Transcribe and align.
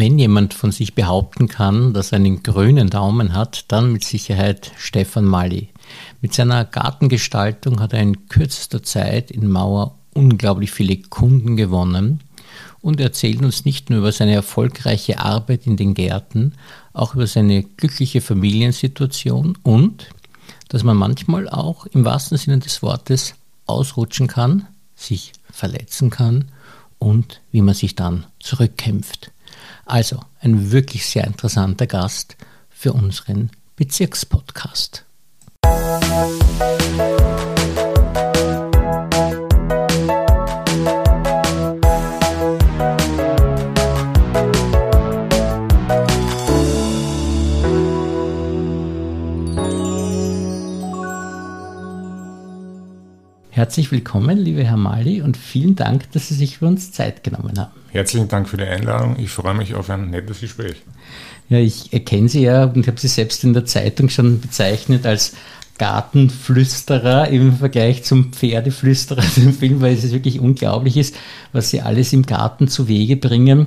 Wenn 0.00 0.16
jemand 0.16 0.54
von 0.54 0.70
sich 0.70 0.94
behaupten 0.94 1.48
kann, 1.48 1.92
dass 1.92 2.12
er 2.12 2.16
einen 2.16 2.44
grünen 2.44 2.88
Daumen 2.88 3.32
hat, 3.32 3.64
dann 3.66 3.92
mit 3.92 4.04
Sicherheit 4.04 4.70
Stefan 4.78 5.24
Mali. 5.24 5.70
Mit 6.20 6.32
seiner 6.34 6.64
Gartengestaltung 6.64 7.80
hat 7.80 7.94
er 7.94 8.02
in 8.02 8.28
kürzester 8.28 8.80
Zeit 8.84 9.32
in 9.32 9.48
Mauer 9.48 9.98
unglaublich 10.14 10.70
viele 10.70 10.98
Kunden 10.98 11.56
gewonnen 11.56 12.20
und 12.80 13.00
erzählt 13.00 13.42
uns 13.42 13.64
nicht 13.64 13.90
nur 13.90 13.98
über 13.98 14.12
seine 14.12 14.34
erfolgreiche 14.34 15.18
Arbeit 15.18 15.66
in 15.66 15.76
den 15.76 15.94
Gärten, 15.94 16.52
auch 16.92 17.16
über 17.16 17.26
seine 17.26 17.64
glückliche 17.64 18.20
Familiensituation 18.20 19.58
und 19.64 20.10
dass 20.68 20.84
man 20.84 20.96
manchmal 20.96 21.48
auch 21.48 21.86
im 21.86 22.04
wahrsten 22.04 22.38
Sinne 22.38 22.60
des 22.60 22.82
Wortes 22.82 23.34
ausrutschen 23.66 24.28
kann, 24.28 24.64
sich 24.94 25.32
verletzen 25.50 26.10
kann 26.10 26.44
und 27.00 27.40
wie 27.50 27.62
man 27.62 27.74
sich 27.74 27.96
dann 27.96 28.26
zurückkämpft. 28.38 29.32
Also 29.88 30.20
ein 30.40 30.70
wirklich 30.70 31.06
sehr 31.06 31.26
interessanter 31.26 31.86
Gast 31.86 32.36
für 32.68 32.92
unseren 32.92 33.50
Bezirkspodcast. 33.74 35.06
Herzlich 53.58 53.90
willkommen, 53.90 54.38
liebe 54.38 54.62
Herr 54.62 54.76
Mali, 54.76 55.20
und 55.20 55.36
vielen 55.36 55.74
Dank, 55.74 56.12
dass 56.12 56.28
Sie 56.28 56.34
sich 56.34 56.58
für 56.58 56.66
uns 56.66 56.92
Zeit 56.92 57.24
genommen 57.24 57.58
haben. 57.58 57.72
Herzlichen 57.90 58.28
Dank 58.28 58.48
für 58.48 58.56
die 58.56 58.62
Einladung. 58.62 59.16
Ich 59.18 59.30
freue 59.30 59.54
mich 59.54 59.74
auf 59.74 59.90
ein 59.90 60.10
nettes 60.10 60.42
Gespräch. 60.42 60.76
Ja, 61.48 61.58
ich 61.58 61.92
erkenne 61.92 62.28
Sie 62.28 62.42
ja 62.42 62.66
und 62.66 62.86
habe 62.86 63.00
Sie 63.00 63.08
selbst 63.08 63.42
in 63.42 63.54
der 63.54 63.64
Zeitung 63.64 64.10
schon 64.10 64.40
bezeichnet 64.40 65.04
als 65.06 65.32
Gartenflüsterer 65.76 67.30
im 67.30 67.56
Vergleich 67.56 68.04
zum 68.04 68.32
Pferdeflüsterer 68.32 69.24
im 69.38 69.52
Film, 69.52 69.80
weil 69.80 69.94
es 69.94 70.12
wirklich 70.12 70.38
unglaublich 70.38 70.96
ist, 70.96 71.16
was 71.52 71.70
Sie 71.70 71.80
alles 71.80 72.12
im 72.12 72.26
Garten 72.26 72.68
zu 72.68 72.86
Wege 72.86 73.16
bringen 73.16 73.66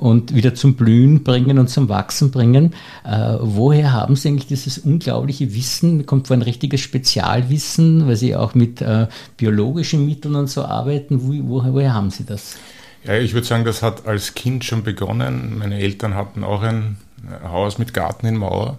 und 0.00 0.34
wieder 0.34 0.54
zum 0.54 0.74
Blühen 0.74 1.22
bringen 1.22 1.58
und 1.58 1.68
zum 1.68 1.90
Wachsen 1.90 2.30
bringen. 2.30 2.74
Äh, 3.04 3.36
woher 3.40 3.92
haben 3.92 4.16
Sie 4.16 4.28
eigentlich 4.28 4.46
dieses 4.46 4.78
unglaubliche 4.78 5.54
Wissen? 5.54 6.06
Kommt 6.06 6.26
vor 6.26 6.36
ein 6.36 6.42
richtiges 6.42 6.80
Spezialwissen, 6.80 8.08
weil 8.08 8.16
Sie 8.16 8.34
auch 8.34 8.54
mit 8.54 8.80
äh, 8.80 9.08
biologischen 9.36 10.06
Mitteln 10.06 10.36
und 10.36 10.48
so 10.48 10.64
arbeiten? 10.64 11.20
Wo, 11.22 11.34
woher, 11.48 11.74
woher 11.74 11.94
haben 11.94 12.10
Sie 12.10 12.24
das? 12.24 12.56
Ja, 13.04 13.18
ich 13.18 13.34
würde 13.34 13.46
sagen, 13.46 13.66
das 13.66 13.82
hat 13.82 14.06
als 14.06 14.34
Kind 14.34 14.64
schon 14.64 14.82
begonnen. 14.82 15.58
Meine 15.58 15.78
Eltern 15.78 16.14
hatten 16.14 16.44
auch 16.44 16.62
ein 16.62 16.96
Haus 17.44 17.78
mit 17.78 17.92
Garten 17.92 18.26
in 18.26 18.38
Mauer. 18.38 18.78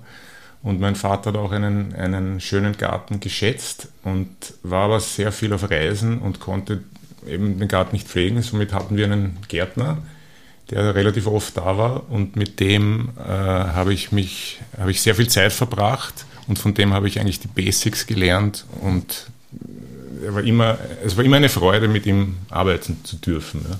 Und 0.63 0.79
mein 0.79 0.95
Vater 0.95 1.31
hat 1.31 1.37
auch 1.37 1.51
einen, 1.51 1.93
einen 1.93 2.39
schönen 2.39 2.77
Garten 2.77 3.19
geschätzt 3.19 3.89
und 4.03 4.29
war 4.63 4.85
aber 4.85 4.99
sehr 4.99 5.31
viel 5.31 5.53
auf 5.53 5.69
Reisen 5.69 6.17
und 6.17 6.39
konnte 6.39 6.81
eben 7.27 7.59
den 7.59 7.67
Garten 7.67 7.95
nicht 7.95 8.07
pflegen. 8.07 8.41
Somit 8.41 8.73
hatten 8.73 8.97
wir 8.97 9.05
einen 9.05 9.37
Gärtner, 9.47 9.99
der 10.71 10.95
relativ 10.95 11.27
oft 11.27 11.57
da 11.57 11.77
war 11.77 12.09
und 12.09 12.35
mit 12.35 12.59
dem 12.59 13.09
äh, 13.17 13.29
habe 13.29 13.93
ich 13.93 14.11
mich, 14.11 14.59
habe 14.79 14.91
ich 14.91 15.01
sehr 15.01 15.15
viel 15.15 15.27
Zeit 15.27 15.53
verbracht 15.53 16.25
und 16.47 16.57
von 16.57 16.73
dem 16.73 16.93
habe 16.93 17.07
ich 17.07 17.19
eigentlich 17.19 17.39
die 17.39 17.47
Basics 17.47 18.07
gelernt 18.07 18.65
und 18.81 19.27
er 20.25 20.35
war 20.35 20.43
immer, 20.43 20.77
es 21.03 21.17
war 21.17 21.23
immer 21.23 21.37
eine 21.37 21.49
Freude, 21.49 21.87
mit 21.87 22.05
ihm 22.05 22.37
arbeiten 22.49 22.97
zu 23.03 23.17
dürfen. 23.17 23.65
Ja. 23.69 23.77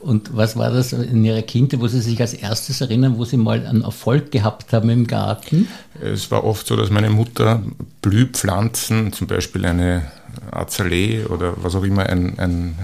Und 0.00 0.36
was 0.36 0.56
war 0.56 0.70
das 0.70 0.92
in 0.92 1.24
Ihrer 1.24 1.42
Kindheit, 1.42 1.80
wo 1.80 1.88
Sie 1.88 2.00
sich 2.00 2.20
als 2.20 2.32
erstes 2.32 2.80
erinnern, 2.80 3.18
wo 3.18 3.24
Sie 3.24 3.36
mal 3.36 3.66
einen 3.66 3.82
Erfolg 3.82 4.30
gehabt 4.30 4.72
haben 4.72 4.90
im 4.90 5.06
Garten? 5.08 5.68
Es 6.00 6.30
war 6.30 6.44
oft 6.44 6.66
so, 6.66 6.76
dass 6.76 6.90
meine 6.90 7.10
Mutter 7.10 7.62
Blühpflanzen, 8.00 9.12
zum 9.12 9.26
Beispiel 9.26 9.64
eine 9.64 10.10
Azalee 10.52 11.24
oder 11.24 11.54
was 11.62 11.74
auch 11.74 11.82
immer, 11.82 12.06
ein, 12.06 12.38
ein, 12.38 12.78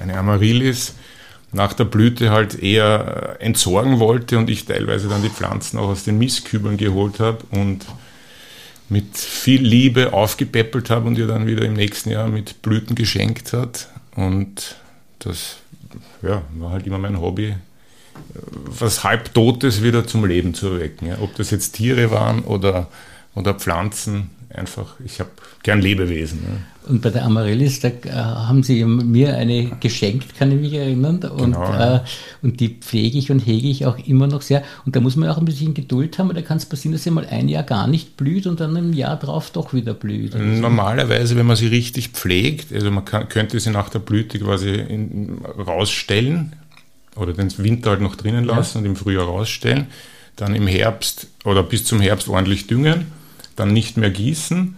eine 0.00 0.16
Amaryllis, 0.16 0.94
nach 1.56 1.72
der 1.72 1.84
Blüte 1.84 2.30
halt 2.30 2.62
eher 2.62 3.36
entsorgen 3.40 3.98
wollte 3.98 4.38
und 4.38 4.50
ich 4.50 4.66
teilweise 4.66 5.08
dann 5.08 5.22
die 5.22 5.30
Pflanzen 5.30 5.78
auch 5.78 5.88
aus 5.88 6.04
den 6.04 6.18
Mistkübeln 6.18 6.76
geholt 6.76 7.18
habe 7.18 7.38
und 7.50 7.86
mit 8.88 9.16
viel 9.16 9.62
Liebe 9.62 10.12
aufgepäppelt 10.12 10.90
habe 10.90 11.08
und 11.08 11.18
ihr 11.18 11.26
dann 11.26 11.46
wieder 11.46 11.64
im 11.64 11.72
nächsten 11.72 12.10
Jahr 12.10 12.28
mit 12.28 12.62
Blüten 12.62 12.94
geschenkt 12.94 13.52
hat. 13.52 13.88
Und 14.14 14.76
das 15.18 15.56
ja, 16.22 16.42
war 16.58 16.70
halt 16.70 16.86
immer 16.86 16.98
mein 16.98 17.20
Hobby, 17.20 17.54
was 18.44 19.02
halbtotes 19.02 19.82
wieder 19.82 20.06
zum 20.06 20.24
Leben 20.24 20.54
zu 20.54 20.68
erwecken. 20.68 21.06
Ja. 21.08 21.18
Ob 21.20 21.34
das 21.36 21.50
jetzt 21.50 21.72
Tiere 21.72 22.10
waren 22.10 22.40
oder, 22.40 22.88
oder 23.34 23.54
Pflanzen, 23.54 24.30
einfach, 24.54 24.94
ich 25.04 25.20
habe 25.20 25.30
gern 25.62 25.80
Lebewesen. 25.80 26.40
Ja. 26.44 26.90
Und 26.90 27.02
bei 27.02 27.10
der 27.10 27.24
Amaryllis, 27.24 27.80
da 27.80 27.88
äh, 27.88 28.10
haben 28.12 28.62
Sie 28.62 28.84
mir 28.84 29.36
eine 29.36 29.72
geschenkt, 29.80 30.36
kann 30.38 30.52
ich 30.52 30.60
mich 30.60 30.72
erinnern. 30.72 31.16
Und, 31.16 31.52
genau, 31.52 31.64
ja. 31.64 31.96
äh, 31.96 32.00
und 32.42 32.60
die 32.60 32.68
pflege 32.68 33.18
ich 33.18 33.30
und 33.30 33.40
hege 33.40 33.68
ich 33.68 33.86
auch 33.86 33.98
immer 34.06 34.28
noch 34.28 34.42
sehr. 34.42 34.62
Und 34.84 34.94
da 34.94 35.00
muss 35.00 35.16
man 35.16 35.28
auch 35.28 35.38
ein 35.38 35.44
bisschen 35.44 35.74
Geduld 35.74 36.18
haben, 36.18 36.28
weil 36.28 36.36
da 36.36 36.42
kann 36.42 36.58
es 36.58 36.66
passieren, 36.66 36.92
dass 36.92 37.02
sie 37.02 37.10
mal 37.10 37.26
ein 37.26 37.48
Jahr 37.48 37.64
gar 37.64 37.88
nicht 37.88 38.16
blüht 38.16 38.46
und 38.46 38.60
dann 38.60 38.76
im 38.76 38.92
Jahr 38.92 39.18
drauf 39.18 39.50
doch 39.50 39.74
wieder 39.74 39.94
blüht. 39.94 40.36
Normalerweise, 40.36 41.36
wenn 41.36 41.46
man 41.46 41.56
sie 41.56 41.66
richtig 41.66 42.10
pflegt, 42.10 42.72
also 42.72 42.90
man 42.92 43.04
kann, 43.04 43.28
könnte 43.28 43.58
sie 43.58 43.70
nach 43.70 43.88
der 43.88 43.98
Blüte 43.98 44.38
quasi 44.38 44.70
in, 44.70 45.38
rausstellen 45.44 46.54
oder 47.16 47.32
den 47.32 47.56
Winter 47.58 47.90
halt 47.90 48.00
noch 48.00 48.14
drinnen 48.14 48.44
lassen 48.44 48.78
ja. 48.78 48.80
und 48.80 48.86
im 48.86 48.96
Frühjahr 48.96 49.24
rausstellen, 49.24 49.86
dann 50.36 50.54
im 50.54 50.68
Herbst 50.68 51.28
oder 51.44 51.62
bis 51.62 51.84
zum 51.84 52.00
Herbst 52.00 52.28
ordentlich 52.28 52.66
düngen, 52.66 53.06
dann 53.56 53.72
nicht 53.72 53.96
mehr 53.96 54.10
gießen 54.10 54.76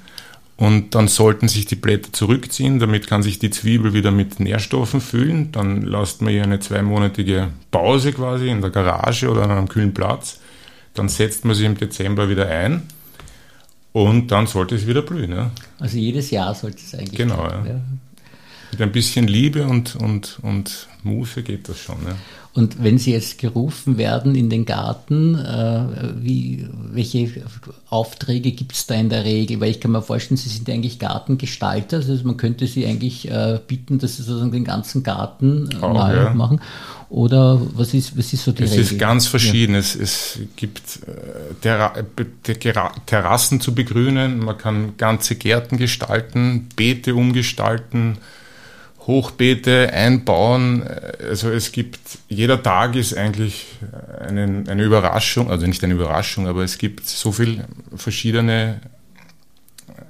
und 0.59 0.97
dann 0.97 1.07
sollten 1.07 1.47
sich 1.47 1.67
die 1.67 1.77
Blätter 1.77 2.13
zurückziehen, 2.13 2.81
damit 2.81 3.07
kann 3.07 3.23
sich 3.23 3.39
die 3.39 3.51
Zwiebel 3.51 3.93
wieder 3.93 4.11
mit 4.11 4.41
Nährstoffen 4.41 5.01
füllen. 5.01 5.53
Dann 5.53 5.83
lasst 5.83 6.21
man 6.21 6.33
hier 6.33 6.43
eine 6.43 6.59
zweimonatige 6.59 7.51
Pause 7.71 8.13
quasi 8.13 8.49
in 8.49 8.61
der 8.61 8.71
Garage 8.71 9.31
oder 9.31 9.45
an 9.45 9.53
einem 9.53 9.69
kühlen 9.69 9.95
Platz. 9.95 10.41
Dann 10.95 11.09
setzt 11.09 11.45
man 11.45 11.55
sie 11.55 11.65
im 11.65 11.77
Dezember 11.77 12.29
wieder 12.29 12.49
ein 12.49 12.83
und 13.93 14.33
dann 14.33 14.49
sollte 14.49 14.75
es 14.75 14.89
wieder 14.89 15.03
blühen. 15.03 15.31
Ja. 15.31 15.53
Also 15.79 15.97
jedes 15.97 16.33
Jahr 16.33 16.53
sollte 16.57 16.79
es 16.79 16.93
eigentlich. 16.93 17.17
Genau, 17.17 17.45
ja. 17.45 17.65
ja. 17.65 17.81
Mit 18.73 18.83
ein 18.83 18.91
bisschen 18.91 19.29
Liebe 19.29 19.65
und, 19.65 19.95
und, 19.95 20.41
und 20.43 20.89
Muße 21.05 21.45
geht 21.45 21.69
das 21.69 21.79
schon. 21.79 21.99
Ja. 22.05 22.17
Und 22.59 22.83
wenn 22.83 22.99
Sie 22.99 23.13
jetzt 23.13 23.39
gerufen 23.39 23.99
werden 23.99 24.35
in 24.35 24.51
den 24.51 24.65
Garten, 24.65 25.37
äh, 25.37 25.85
wie, 26.17 26.67
welche 26.91 27.31
Aufträge 27.89 28.51
gibt 28.51 28.73
es 28.73 28.89
da 28.89 28.97
in 28.97 29.11
der 29.11 29.25
Regel? 29.25 29.61
Weil 29.61 29.71
ich 29.71 29.81
kann 29.81 29.93
mir 29.93 30.03
vorstellen, 30.03 30.39
Sie 30.39 30.49
sind 30.49 30.69
eigentlich 30.69 30.99
Gartengestalter, 30.99 31.99
also 31.99 32.19
man 32.25 32.37
könnte 32.37 32.67
Sie 32.67 32.85
eigentlich 32.85 33.31
äh, 33.31 33.61
bitten, 33.65 34.01
dass 34.01 34.17
Sie 34.17 34.25
sozusagen 34.25 34.51
den 34.51 34.65
ganzen 34.65 35.05
Garten 35.05 35.71
äh, 35.71 35.77
Auch, 35.77 35.95
mal 35.95 36.17
ja. 36.17 36.35
machen. 36.35 36.61
Oder 37.11 37.61
was 37.75 37.95
ist, 37.95 38.19
was 38.19 38.33
ist 38.33 38.43
so 38.43 38.51
die 38.51 38.65
es 38.65 38.73
Regel? 38.73 38.85
Es 38.85 38.91
ist 38.91 38.99
ganz 38.99 39.29
verschieden. 39.29 39.75
Ja. 39.75 39.79
Es, 39.79 39.95
es 39.95 40.41
gibt 40.57 40.83
Terra 41.61 41.93
Terrassen 43.07 43.61
zu 43.61 43.73
begrünen, 43.73 44.41
man 44.41 44.59
kann 44.59 44.97
ganze 44.97 45.37
Gärten 45.37 45.77
gestalten, 45.77 46.69
Beete 46.75 47.15
umgestalten, 47.15 48.19
Hochbeete 49.09 49.91
einbauen. 49.93 50.85
Also 51.29 51.51
es 51.51 51.73
gibt, 51.73 51.99
jeder 52.29 52.63
Tag 52.63 52.95
ist 52.95 53.17
eigentlich 53.17 53.65
eine, 54.21 54.65
eine 54.69 54.83
Überraschung, 54.85 55.51
also 55.51 55.67
nicht 55.67 55.83
eine 55.83 55.95
Überraschung, 55.95 56.47
aber 56.47 56.63
es 56.63 56.77
gibt 56.77 57.07
so 57.07 57.33
viele 57.33 57.65
verschiedene 57.97 58.81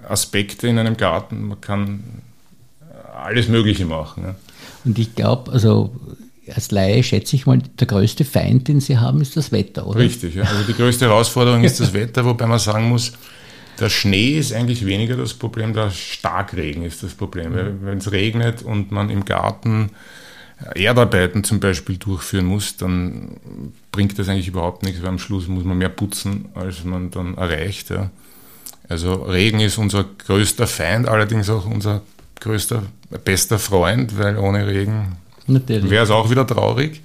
Aspekte 0.06 0.66
in 0.66 0.78
einem 0.78 0.96
Garten. 0.96 1.46
Man 1.46 1.60
kann 1.60 2.02
alles 3.16 3.48
Mögliche 3.48 3.86
machen. 3.86 4.24
Ja. 4.24 4.34
Und 4.84 4.98
ich 4.98 5.14
glaube, 5.14 5.52
also 5.52 5.94
als 6.52 6.72
Laie 6.72 7.02
schätze 7.04 7.36
ich 7.36 7.46
mal, 7.46 7.58
der 7.78 7.86
größte 7.86 8.24
Feind, 8.24 8.66
den 8.66 8.80
Sie 8.80 8.98
haben, 8.98 9.20
ist 9.20 9.36
das 9.36 9.52
Wetter, 9.52 9.86
oder? 9.86 10.00
Richtig, 10.00 10.34
ja. 10.34 10.42
also 10.42 10.64
die 10.64 10.74
größte 10.74 11.06
Herausforderung 11.06 11.62
ist 11.62 11.78
das 11.78 11.92
Wetter, 11.92 12.24
wobei 12.24 12.46
man 12.46 12.58
sagen 12.58 12.88
muss, 12.88 13.12
der 13.80 13.88
Schnee 13.88 14.38
ist 14.38 14.52
eigentlich 14.52 14.84
weniger 14.86 15.16
das 15.16 15.34
Problem, 15.34 15.72
der 15.72 15.90
Starkregen 15.90 16.82
ist 16.82 17.02
das 17.02 17.14
Problem. 17.14 17.52
Mhm. 17.52 17.78
Wenn 17.82 17.98
es 17.98 18.12
regnet 18.12 18.62
und 18.62 18.90
man 18.90 19.10
im 19.10 19.24
Garten 19.24 19.90
Erdarbeiten 20.74 21.44
zum 21.44 21.60
Beispiel 21.60 21.98
durchführen 21.98 22.46
muss, 22.46 22.76
dann 22.76 23.36
bringt 23.92 24.18
das 24.18 24.28
eigentlich 24.28 24.48
überhaupt 24.48 24.82
nichts, 24.82 25.00
weil 25.02 25.08
am 25.08 25.18
Schluss 25.18 25.46
muss 25.46 25.64
man 25.64 25.78
mehr 25.78 25.88
putzen, 25.88 26.46
als 26.54 26.84
man 26.84 27.10
dann 27.10 27.36
erreicht. 27.36 27.90
Ja. 27.90 28.10
Also 28.88 29.14
Regen 29.14 29.60
ist 29.60 29.78
unser 29.78 30.04
größter 30.04 30.66
Feind, 30.66 31.08
allerdings 31.08 31.48
auch 31.48 31.66
unser 31.66 32.02
größter, 32.40 32.82
bester 33.24 33.58
Freund, 33.58 34.18
weil 34.18 34.36
ohne 34.36 34.66
Regen 34.66 35.16
wäre 35.46 36.04
es 36.04 36.10
auch 36.10 36.30
wieder 36.30 36.46
traurig. 36.46 37.02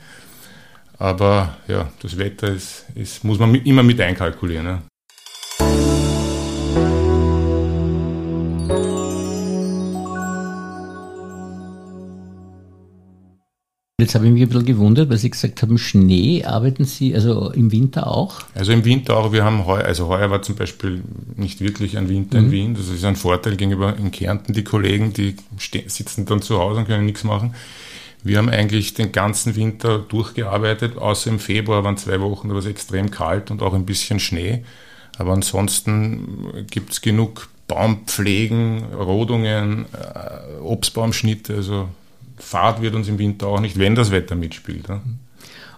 Aber 0.98 1.58
ja, 1.68 1.92
das 2.02 2.18
Wetter 2.18 2.50
ist, 2.50 2.86
ist 2.96 3.24
muss 3.24 3.38
man 3.38 3.52
mit, 3.52 3.66
immer 3.66 3.84
mit 3.84 4.00
einkalkulieren. 4.00 4.66
Ja. 4.66 4.82
Jetzt 14.04 14.16
habe 14.16 14.26
ich 14.26 14.34
mich 14.34 14.42
ein 14.42 14.50
bisschen 14.50 14.66
gewundert, 14.66 15.10
weil 15.10 15.18
Sie 15.18 15.30
gesagt 15.30 15.62
haben, 15.62 15.78
Schnee 15.78 16.44
arbeiten 16.44 16.84
Sie 16.84 17.16
also 17.16 17.52
im 17.52 17.72
Winter 17.72 18.08
auch? 18.08 18.42
Also 18.54 18.74
im 18.74 18.84
Winter 18.84 19.16
auch. 19.16 19.32
Wir 19.32 19.46
haben 19.46 19.66
heuer, 19.66 19.86
also 19.86 20.10
heuer 20.10 20.30
war 20.30 20.42
zum 20.42 20.56
Beispiel 20.56 21.02
nicht 21.38 21.62
wirklich 21.62 21.98
ein 21.98 22.10
Winter 22.10 22.38
mhm. 22.42 22.46
in 22.48 22.52
Wien. 22.52 22.76
Das 22.76 22.90
ist 22.90 23.06
ein 23.06 23.16
Vorteil 23.16 23.56
gegenüber 23.56 23.96
in 23.96 24.12
Kärnten. 24.12 24.52
Die 24.52 24.66
Kollegen, 24.66 25.14
die 25.14 25.38
sitzen 25.88 26.26
dann 26.26 26.42
zu 26.42 26.60
Hause 26.60 26.82
und 26.82 26.88
können 26.88 27.06
nichts 27.06 27.24
machen. 27.24 27.56
Wir 28.24 28.40
haben 28.40 28.50
eigentlich 28.50 28.94
den 28.94 29.14
ganzen 29.14 29.56
Winter 29.56 30.00
durchgearbeitet, 30.00 30.98
außer 30.98 31.30
im 31.30 31.40
Februar 31.40 31.86
waren 31.86 31.96
zwei 31.96 32.20
Wochen, 32.20 32.50
da 32.50 32.56
war 32.56 32.60
es 32.60 32.68
extrem 32.68 33.10
kalt 33.10 33.52
und 33.52 33.62
auch 33.62 33.74
ein 33.74 33.86
bisschen 33.86 34.20
Schnee. 34.20 34.66
Aber 35.18 35.32
ansonsten 35.32 36.66
gibt 36.70 36.92
es 36.92 37.00
genug 37.00 37.48
Baumpflegen, 37.70 38.84
Rodungen, 38.94 39.86
äh, 39.94 40.60
Obstbaumschnitte, 40.62 41.56
also 41.56 41.88
Fahrt 42.44 42.82
wird 42.82 42.96
uns 42.96 43.08
im 43.08 43.18
Winter 43.18 43.48
auch 43.48 43.60
nicht, 43.60 43.80
wenn 43.80 43.96
das 43.96 44.12
Wetter 44.12 44.36
mitspielt. 44.36 44.88
Ja. 44.90 45.02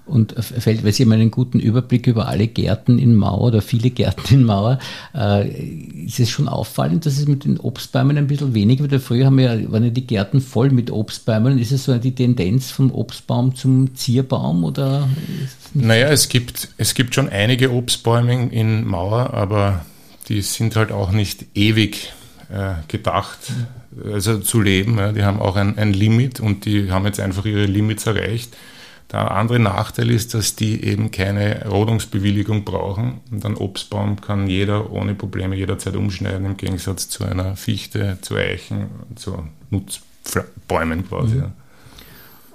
Und 0.05 0.35
fällt, 0.37 0.83
weil 0.83 0.93
Sie 0.93 1.03
haben 1.03 1.11
einen 1.13 1.31
guten 1.31 1.59
Überblick 1.59 2.05
über 2.05 2.27
alle 2.27 2.45
Gärten 2.45 2.99
in 2.99 3.15
Mauer 3.15 3.41
oder 3.41 3.61
viele 3.63 3.89
Gärten 3.89 4.35
in 4.35 4.43
Mauer, 4.43 4.77
äh, 5.15 5.49
ist 6.05 6.19
es 6.19 6.29
schon 6.29 6.47
auffallend, 6.47 7.07
dass 7.07 7.17
es 7.17 7.27
mit 7.27 7.43
den 7.43 7.59
Obstbäumen 7.59 8.15
ein 8.15 8.27
bisschen 8.27 8.53
weniger 8.53 8.87
wird? 8.89 9.01
Früher 9.01 9.25
haben 9.25 9.39
wir, 9.39 9.71
waren 9.71 9.83
ja 9.83 9.89
die 9.89 10.05
Gärten 10.05 10.41
voll 10.41 10.69
mit 10.69 10.91
Obstbäumen. 10.91 11.57
Ist 11.57 11.71
es 11.71 11.85
so 11.85 11.97
die 11.97 12.13
Tendenz 12.13 12.69
vom 12.69 12.91
Obstbaum 12.91 13.55
zum 13.55 13.95
Zierbaum? 13.95 14.63
Oder 14.63 15.09
naja, 15.73 16.09
es 16.09 16.29
gibt, 16.29 16.69
es 16.77 16.93
gibt 16.93 17.15
schon 17.15 17.27
einige 17.27 17.71
Obstbäume 17.71 18.49
in 18.49 18.85
Mauer, 18.85 19.33
aber 19.33 19.85
die 20.29 20.41
sind 20.41 20.75
halt 20.75 20.91
auch 20.91 21.11
nicht 21.11 21.45
ewig 21.55 22.13
äh, 22.49 22.75
gedacht, 22.87 23.39
also 24.03 24.39
zu 24.39 24.61
leben. 24.61 24.97
Ja. 24.97 25.11
Die 25.11 25.23
haben 25.23 25.39
auch 25.39 25.55
ein, 25.55 25.77
ein 25.77 25.93
Limit 25.93 26.39
und 26.39 26.65
die 26.65 26.91
haben 26.91 27.05
jetzt 27.05 27.19
einfach 27.19 27.45
ihre 27.45 27.65
Limits 27.65 28.05
erreicht. 28.05 28.55
Der 29.11 29.31
andere 29.31 29.59
Nachteil 29.59 30.09
ist, 30.09 30.33
dass 30.33 30.55
die 30.55 30.83
eben 30.83 31.11
keine 31.11 31.67
Rodungsbewilligung 31.67 32.65
brauchen. 32.65 33.21
Und 33.31 33.45
ein 33.45 33.55
Obstbaum 33.55 34.19
kann 34.19 34.47
jeder 34.47 34.91
ohne 34.91 35.13
Probleme 35.13 35.55
jederzeit 35.55 35.95
umschneiden, 35.95 36.45
im 36.45 36.57
Gegensatz 36.57 37.07
zu 37.07 37.23
einer 37.23 37.55
Fichte, 37.55 38.17
zu 38.21 38.35
Eichen, 38.35 38.87
zu 39.15 39.47
Nutzbäumen 39.69 41.07
quasi. 41.07 41.35
Mhm. 41.35 41.51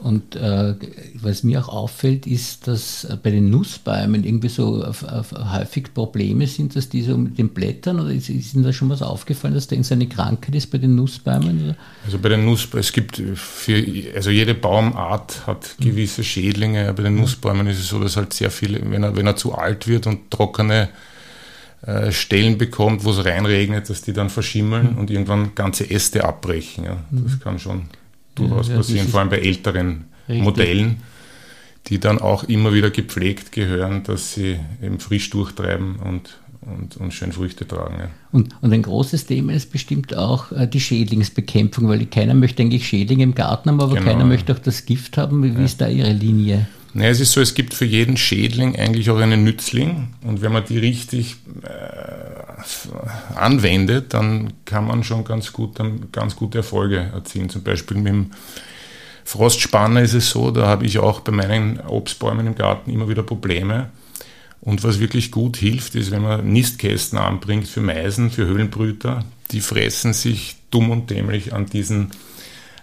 Und 0.00 0.34
äh, 0.34 0.74
was 1.14 1.42
mir 1.42 1.60
auch 1.60 1.68
auffällt, 1.68 2.26
ist, 2.26 2.66
dass 2.66 3.06
bei 3.22 3.30
den 3.30 3.50
Nussbäumen 3.50 4.24
irgendwie 4.24 4.48
so 4.48 4.82
auf, 4.82 5.02
auf 5.02 5.32
häufig 5.32 5.92
Probleme 5.92 6.46
sind, 6.46 6.74
dass 6.74 6.88
die 6.88 7.02
so 7.02 7.18
mit 7.18 7.36
den 7.36 7.50
Blättern 7.50 8.00
oder 8.00 8.10
ist, 8.10 8.30
ist 8.30 8.54
Ihnen 8.54 8.64
da 8.64 8.72
schon 8.72 8.88
was 8.88 9.02
aufgefallen, 9.02 9.52
dass 9.52 9.66
da 9.66 9.76
irgendeine 9.76 10.08
Krankheit 10.08 10.54
ist 10.54 10.70
bei 10.70 10.78
den 10.78 10.94
Nussbäumen? 10.94 11.64
Oder? 11.64 11.76
Also 12.06 12.18
bei 12.18 12.30
den 12.30 12.46
Nussbäumen, 12.46 12.80
es 12.80 12.92
gibt 12.92 13.22
für, 13.34 13.84
also 14.16 14.30
jede 14.30 14.54
Baumart 14.54 15.46
hat 15.46 15.76
mhm. 15.78 15.84
gewisse 15.84 16.24
Schädlinge. 16.24 16.94
Bei 16.94 17.02
den 17.02 17.14
mhm. 17.14 17.20
Nussbäumen 17.20 17.66
ist 17.66 17.80
es 17.80 17.88
so, 17.88 18.00
dass 18.00 18.16
halt 18.16 18.32
sehr 18.32 18.50
viele, 18.50 18.80
wenn 18.90 19.02
er, 19.02 19.14
wenn 19.16 19.26
er 19.26 19.36
zu 19.36 19.54
alt 19.54 19.86
wird 19.86 20.06
und 20.06 20.30
trockene 20.30 20.88
äh, 21.82 22.10
Stellen 22.10 22.56
bekommt, 22.56 23.04
wo 23.04 23.10
es 23.10 23.22
reinregnet, 23.22 23.90
dass 23.90 24.00
die 24.00 24.14
dann 24.14 24.30
verschimmeln 24.30 24.92
mhm. 24.92 24.98
und 24.98 25.10
irgendwann 25.10 25.54
ganze 25.54 25.90
Äste 25.90 26.24
abbrechen. 26.24 26.84
Ja. 26.84 26.96
Das 27.10 27.38
kann 27.38 27.58
schon 27.58 27.82
durchaus 28.34 28.68
ja, 28.68 28.76
passieren, 28.76 29.08
vor 29.08 29.20
allem 29.20 29.30
bei 29.30 29.38
älteren 29.38 30.04
richtig. 30.28 30.44
Modellen, 30.44 30.96
die 31.86 31.98
dann 31.98 32.18
auch 32.18 32.44
immer 32.44 32.72
wieder 32.72 32.90
gepflegt 32.90 33.52
gehören, 33.52 34.02
dass 34.04 34.34
sie 34.34 34.58
eben 34.82 35.00
frisch 35.00 35.30
durchtreiben 35.30 35.96
und, 35.96 36.38
und, 36.60 36.96
und 36.96 37.12
schön 37.12 37.32
Früchte 37.32 37.66
tragen. 37.66 37.96
Ja. 37.98 38.10
Und, 38.32 38.54
und 38.60 38.72
ein 38.72 38.82
großes 38.82 39.26
Thema 39.26 39.52
ist 39.52 39.72
bestimmt 39.72 40.14
auch 40.16 40.52
äh, 40.52 40.66
die 40.66 40.80
Schädlingsbekämpfung, 40.80 41.88
weil 41.88 42.04
keiner 42.06 42.34
möchte 42.34 42.62
eigentlich 42.62 42.86
Schädlinge 42.86 43.24
im 43.24 43.34
Garten 43.34 43.70
haben, 43.70 43.80
aber 43.80 43.94
genau. 43.94 44.06
keiner 44.06 44.24
möchte 44.24 44.54
auch 44.54 44.58
das 44.58 44.84
Gift 44.84 45.16
haben. 45.16 45.42
Wie 45.42 45.48
ja. 45.48 45.64
ist 45.64 45.80
da 45.80 45.88
Ihre 45.88 46.12
Linie? 46.12 46.68
Naja, 46.92 47.10
es 47.10 47.20
ist 47.20 47.32
so, 47.32 47.40
es 47.40 47.54
gibt 47.54 47.72
für 47.72 47.84
jeden 47.84 48.16
Schädling 48.16 48.76
eigentlich 48.76 49.10
auch 49.10 49.18
einen 49.18 49.44
Nützling 49.44 50.08
und 50.22 50.42
wenn 50.42 50.52
man 50.52 50.64
die 50.64 50.78
richtig 50.78 51.36
äh, 51.62 52.39
anwendet, 53.34 54.14
dann 54.14 54.52
kann 54.64 54.86
man 54.86 55.04
schon 55.04 55.24
ganz, 55.24 55.52
gut, 55.52 55.78
ganz 56.12 56.36
gute 56.36 56.58
Erfolge 56.58 57.10
erzielen. 57.12 57.48
Zum 57.48 57.62
Beispiel 57.62 57.96
mit 57.96 58.08
dem 58.08 58.30
Frostspanner 59.24 60.02
ist 60.02 60.14
es 60.14 60.30
so, 60.30 60.50
da 60.50 60.66
habe 60.66 60.86
ich 60.86 60.98
auch 60.98 61.20
bei 61.20 61.32
meinen 61.32 61.80
Obstbäumen 61.80 62.46
im 62.46 62.54
Garten 62.54 62.90
immer 62.90 63.08
wieder 63.08 63.22
Probleme. 63.22 63.90
Und 64.60 64.84
was 64.84 65.00
wirklich 65.00 65.30
gut 65.30 65.56
hilft, 65.56 65.94
ist, 65.94 66.10
wenn 66.10 66.22
man 66.22 66.52
Nistkästen 66.52 67.18
anbringt 67.18 67.66
für 67.66 67.80
Meisen, 67.80 68.30
für 68.30 68.46
Höhlenbrüter. 68.46 69.24
Die 69.52 69.60
fressen 69.60 70.12
sich 70.12 70.56
dumm 70.70 70.90
und 70.90 71.10
dämlich 71.10 71.54
an 71.54 71.66
diesen, 71.66 72.10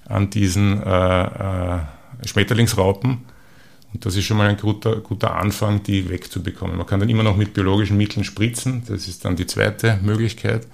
an 0.07 0.29
diesen 0.29 0.81
äh, 0.81 1.23
äh, 1.23 1.79
Schmetterlingsraupen 2.25 3.19
und 3.93 4.05
das 4.05 4.15
ist 4.15 4.25
schon 4.25 4.37
mal 4.37 4.49
ein 4.49 4.57
guter, 4.57 4.97
guter 4.97 5.35
Anfang, 5.35 5.83
die 5.83 6.09
wegzubekommen. 6.09 6.77
Man 6.77 6.85
kann 6.85 6.99
dann 6.99 7.09
immer 7.09 7.23
noch 7.23 7.37
mit 7.37 7.53
biologischen 7.53 7.97
Mitteln 7.97 8.23
spritzen, 8.23 8.83
das 8.87 9.07
ist 9.07 9.25
dann 9.25 9.35
die 9.35 9.47
zweite 9.47 9.99
Möglichkeit. 10.03 10.67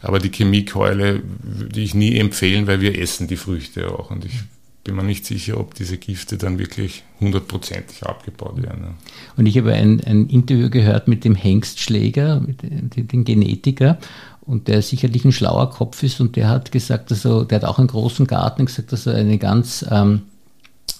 Aber 0.00 0.18
die 0.18 0.30
Chemiekeule 0.30 1.22
würde 1.42 1.80
ich 1.80 1.94
nie 1.94 2.18
empfehlen, 2.18 2.66
weil 2.66 2.80
wir 2.80 2.98
essen 2.98 3.28
die 3.28 3.36
Früchte 3.36 3.88
auch. 3.88 4.10
Und 4.10 4.24
ich 4.24 4.34
bin 4.82 4.96
mir 4.96 5.04
nicht 5.04 5.24
sicher, 5.24 5.58
ob 5.58 5.74
diese 5.74 5.96
Gifte 5.96 6.36
dann 6.36 6.58
wirklich 6.58 7.04
hundertprozentig 7.20 8.02
abgebaut 8.02 8.60
werden. 8.62 8.96
Und 9.36 9.46
ich 9.46 9.56
habe 9.56 9.72
ein, 9.72 10.00
ein 10.04 10.28
Interview 10.28 10.70
gehört 10.70 11.06
mit 11.06 11.24
dem 11.24 11.36
Hengstschläger, 11.36 12.40
mit 12.40 12.62
dem, 12.62 12.90
dem 12.90 13.24
Genetiker, 13.24 13.98
und 14.44 14.66
der 14.66 14.82
sicherlich 14.82 15.24
ein 15.24 15.30
schlauer 15.30 15.70
Kopf 15.70 16.02
ist 16.02 16.20
und 16.20 16.34
der 16.34 16.48
hat 16.48 16.72
gesagt, 16.72 17.12
also 17.12 17.44
der 17.44 17.60
hat 17.60 17.64
auch 17.64 17.78
einen 17.78 17.86
großen 17.86 18.26
Garten 18.26 18.66
gesagt, 18.66 18.90
dass 18.90 19.06
er 19.06 19.14
eine 19.14 19.38
ganz 19.38 19.86
ähm, 19.88 20.22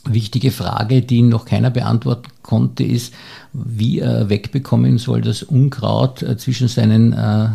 wichtige 0.04 0.50
Frage, 0.50 1.02
die 1.02 1.22
noch 1.22 1.44
keiner 1.44 1.70
beantworten 1.70 2.28
konnte, 2.42 2.84
ist, 2.84 3.14
wie 3.52 4.00
er 4.00 4.28
wegbekommen 4.28 4.98
soll 4.98 5.20
das 5.20 5.42
Unkraut 5.42 6.22
äh, 6.22 6.36
zwischen 6.36 6.68
seinen 6.68 7.12
äh, 7.12 7.48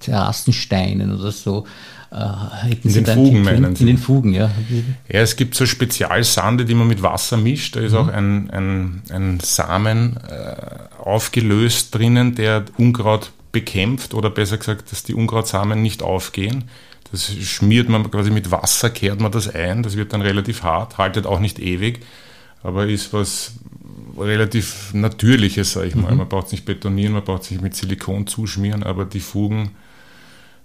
Terrassensteinen 0.00 1.18
oder 1.18 1.32
so. 1.32 1.66
Äh, 2.12 2.72
in 2.82 2.92
den 2.92 3.06
Fugen 3.06 3.42
meinen 3.42 3.76
Sie? 3.76 3.82
In 3.82 3.86
den 3.86 3.98
Fugen, 3.98 4.34
ja. 4.34 4.50
Ja, 5.08 5.20
es 5.20 5.36
gibt 5.36 5.54
so 5.54 5.64
Spezialsande, 5.64 6.64
die 6.64 6.74
man 6.74 6.88
mit 6.88 7.02
Wasser 7.02 7.36
mischt. 7.36 7.76
Da 7.76 7.80
ist 7.80 7.92
mhm. 7.92 7.98
auch 7.98 8.08
ein, 8.08 8.50
ein, 8.50 9.02
ein 9.10 9.40
Samen 9.40 10.16
äh, 10.16 11.02
aufgelöst 11.02 11.94
drinnen, 11.94 12.34
der 12.34 12.64
Unkraut 12.76 13.30
bekämpft 13.52 14.14
oder 14.14 14.30
besser 14.30 14.58
gesagt, 14.58 14.92
dass 14.92 15.02
die 15.02 15.14
Unkrautsamen 15.14 15.80
nicht 15.80 16.02
aufgehen. 16.02 16.64
Das 17.12 17.32
schmiert 17.34 17.88
man 17.88 18.08
quasi 18.10 18.30
mit 18.30 18.50
Wasser, 18.50 18.90
kehrt 18.90 19.20
man 19.20 19.32
das 19.32 19.52
ein. 19.52 19.82
Das 19.82 19.96
wird 19.96 20.12
dann 20.12 20.22
relativ 20.22 20.62
hart, 20.62 20.98
haltet 20.98 21.26
auch 21.26 21.40
nicht 21.40 21.58
ewig, 21.58 22.00
aber 22.62 22.86
ist 22.86 23.12
was 23.12 23.54
relativ 24.18 24.92
Natürliches, 24.94 25.72
sage 25.72 25.88
ich 25.88 25.94
mal. 25.94 26.12
Mhm. 26.12 26.18
Man 26.18 26.28
braucht 26.28 26.46
es 26.46 26.52
nicht 26.52 26.64
betonieren, 26.64 27.12
man 27.12 27.24
braucht 27.24 27.42
es 27.42 27.50
nicht 27.50 27.62
mit 27.62 27.74
Silikon 27.74 28.26
zuschmieren, 28.26 28.82
aber 28.82 29.04
die 29.04 29.20
Fugen 29.20 29.70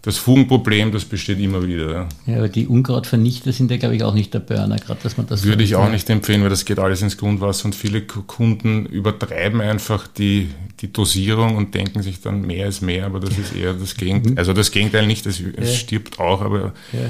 das 0.05 0.17
Fugenproblem, 0.17 0.91
das 0.91 1.03
besteht 1.03 1.39
immer 1.39 1.67
wieder. 1.67 2.07
Ja, 2.27 2.37
aber 2.37 2.47
die 2.47 2.67
Unkrautvernichter 2.67 3.51
sind 3.51 3.71
ja, 3.71 3.77
glaube 3.77 3.95
ich, 3.95 4.03
auch 4.03 4.13
nicht 4.13 4.35
der 4.35 4.39
Burner, 4.39 4.75
gerade 4.75 4.99
dass 5.01 5.17
man 5.17 5.25
das. 5.25 5.43
Würde 5.43 5.63
ich 5.63 5.75
auch 5.75 5.89
nicht 5.89 6.07
empfehlen, 6.11 6.43
weil 6.43 6.51
das 6.51 6.63
geht 6.63 6.77
alles 6.77 7.01
ins 7.01 7.17
Grundwasser 7.17 7.65
und 7.65 7.73
viele 7.73 8.01
Kunden 8.03 8.85
übertreiben 8.85 9.61
einfach 9.61 10.07
die, 10.07 10.49
die 10.81 10.93
Dosierung 10.93 11.55
und 11.55 11.73
denken 11.73 12.03
sich 12.03 12.21
dann 12.21 12.41
mehr 12.41 12.67
ist 12.67 12.81
mehr, 12.81 13.07
aber 13.07 13.19
das 13.19 13.35
ist 13.35 13.55
eher 13.55 13.73
das 13.73 13.95
Gegenteil. 13.95 14.33
Mhm. 14.33 14.37
Also 14.37 14.53
das 14.53 14.69
Gegenteil 14.69 15.07
nicht, 15.07 15.25
es, 15.25 15.39
es 15.39 15.69
ja. 15.69 15.75
stirbt 15.75 16.19
auch, 16.19 16.41
aber 16.41 16.73
ja. 16.93 17.09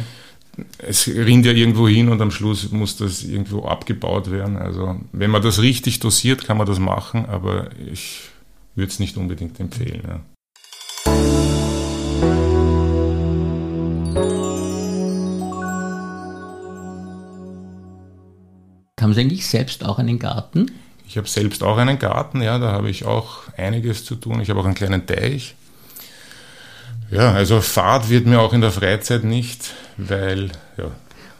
es 0.78 1.06
rinnt 1.06 1.46
ja 1.46 1.52
irgendwo 1.52 1.90
hin 1.90 2.08
und 2.08 2.22
am 2.22 2.32
Schluss 2.32 2.72
muss 2.72 2.96
das 2.96 3.24
irgendwo 3.24 3.66
abgebaut 3.66 4.32
werden. 4.32 4.56
Also 4.56 5.02
wenn 5.12 5.32
man 5.32 5.42
das 5.42 5.62
richtig 5.62 6.00
dosiert, 6.00 6.46
kann 6.46 6.56
man 6.56 6.66
das 6.66 6.80
machen, 6.80 7.25
aber 7.25 7.72
ich 7.92 8.22
würde 8.75 8.90
es 8.90 9.00
nicht 9.00 9.18
unbedingt 9.18 9.60
empfehlen. 9.60 10.02
Ja. 10.08 10.22
Haben 19.06 19.14
Sie 19.14 19.22
eigentlich 19.22 19.46
selbst 19.46 19.86
auch 19.86 20.00
einen 20.00 20.18
Garten? 20.18 20.72
Ich 21.08 21.16
habe 21.16 21.28
selbst 21.28 21.62
auch 21.62 21.78
einen 21.78 22.00
Garten, 22.00 22.42
ja, 22.42 22.58
da 22.58 22.72
habe 22.72 22.90
ich 22.90 23.06
auch 23.06 23.42
einiges 23.56 24.04
zu 24.04 24.16
tun. 24.16 24.42
Ich 24.42 24.50
habe 24.50 24.60
auch 24.60 24.66
einen 24.66 24.74
kleinen 24.74 25.06
Teich. 25.06 25.54
Ja, 27.12 27.32
also 27.32 27.62
Fahrt 27.62 28.10
wird 28.10 28.26
mir 28.26 28.42
auch 28.42 28.52
in 28.52 28.62
der 28.62 28.72
Freizeit 28.72 29.24
nicht, 29.24 29.74
weil 29.98 30.50
ja, 30.78 30.86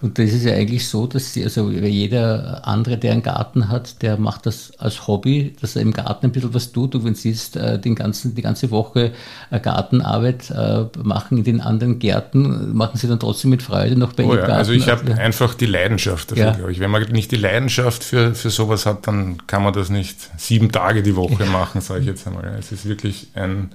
und 0.06 0.20
das 0.20 0.34
ist 0.34 0.46
ja 0.46 0.54
eigentlich 0.54 0.88
so, 0.88 1.08
dass 1.08 1.34
sie, 1.34 1.44
also 1.44 1.72
jeder 1.72 2.62
andere, 2.68 2.96
der 2.96 3.14
einen 3.14 3.24
Garten 3.24 3.70
hat, 3.70 4.04
der 4.04 4.18
macht 4.18 4.46
das 4.46 4.72
als 4.78 5.08
Hobby, 5.08 5.56
dass 5.60 5.76
er 5.76 5.82
im 5.82 5.94
Garten 5.94 6.28
ein 6.28 6.32
bisschen 6.32 6.54
was 6.54 6.72
tut. 6.72 6.94
Und 6.94 7.06
wenn 7.06 7.16
sie 7.16 7.32
jetzt 7.32 7.56
äh, 7.56 7.80
den 7.80 7.96
ganzen, 7.96 8.36
die 8.36 8.44
ganze 8.44 8.70
Woche 8.70 9.14
äh, 9.50 9.60
Gartenarbeit 9.60 10.52
äh, 10.52 10.86
machen 11.02 11.40
in 11.40 11.44
den 11.44 11.60
anderen 11.60 11.98
Gärten, 11.98 12.76
machen 12.76 13.00
sie 13.00 13.08
dann 13.08 13.20
trotzdem 13.20 13.50
mit 13.50 13.64
Freude 13.64 13.98
noch 13.98 14.14
bei 14.14 14.26
oh, 14.26 14.36
ja, 14.36 14.42
Garten. 14.42 14.52
Also 14.52 14.74
ich 14.74 14.88
habe 14.90 15.12
einfach 15.16 15.56
die 15.56 15.66
Leidenschaft 15.66 16.30
dafür, 16.30 16.46
ja. 16.46 16.52
glaube 16.52 16.72
ich. 16.72 16.80
Wenn 16.80 16.92
man 16.92 17.02
nicht 17.12 17.32
die 17.32 17.38
Leidenschaft 17.38 18.04
für, 18.04 18.36
für 18.36 18.52
sowas 18.52 18.86
hat, 18.86 19.08
dann 19.08 19.48
kann 19.48 19.64
man 19.64 19.74
das 19.74 19.90
nicht 19.90 20.18
sieben 20.38 20.72
Tage 20.72 21.02
die 21.02 21.16
Woche 21.16 21.46
machen, 21.48 21.82
sage 21.82 22.02
ich 22.02 22.06
jetzt 22.06 22.28
einmal. 22.28 22.56
Es 22.60 22.72
ist 22.72 22.88
wirklich 22.88 23.30
ein, 23.34 23.72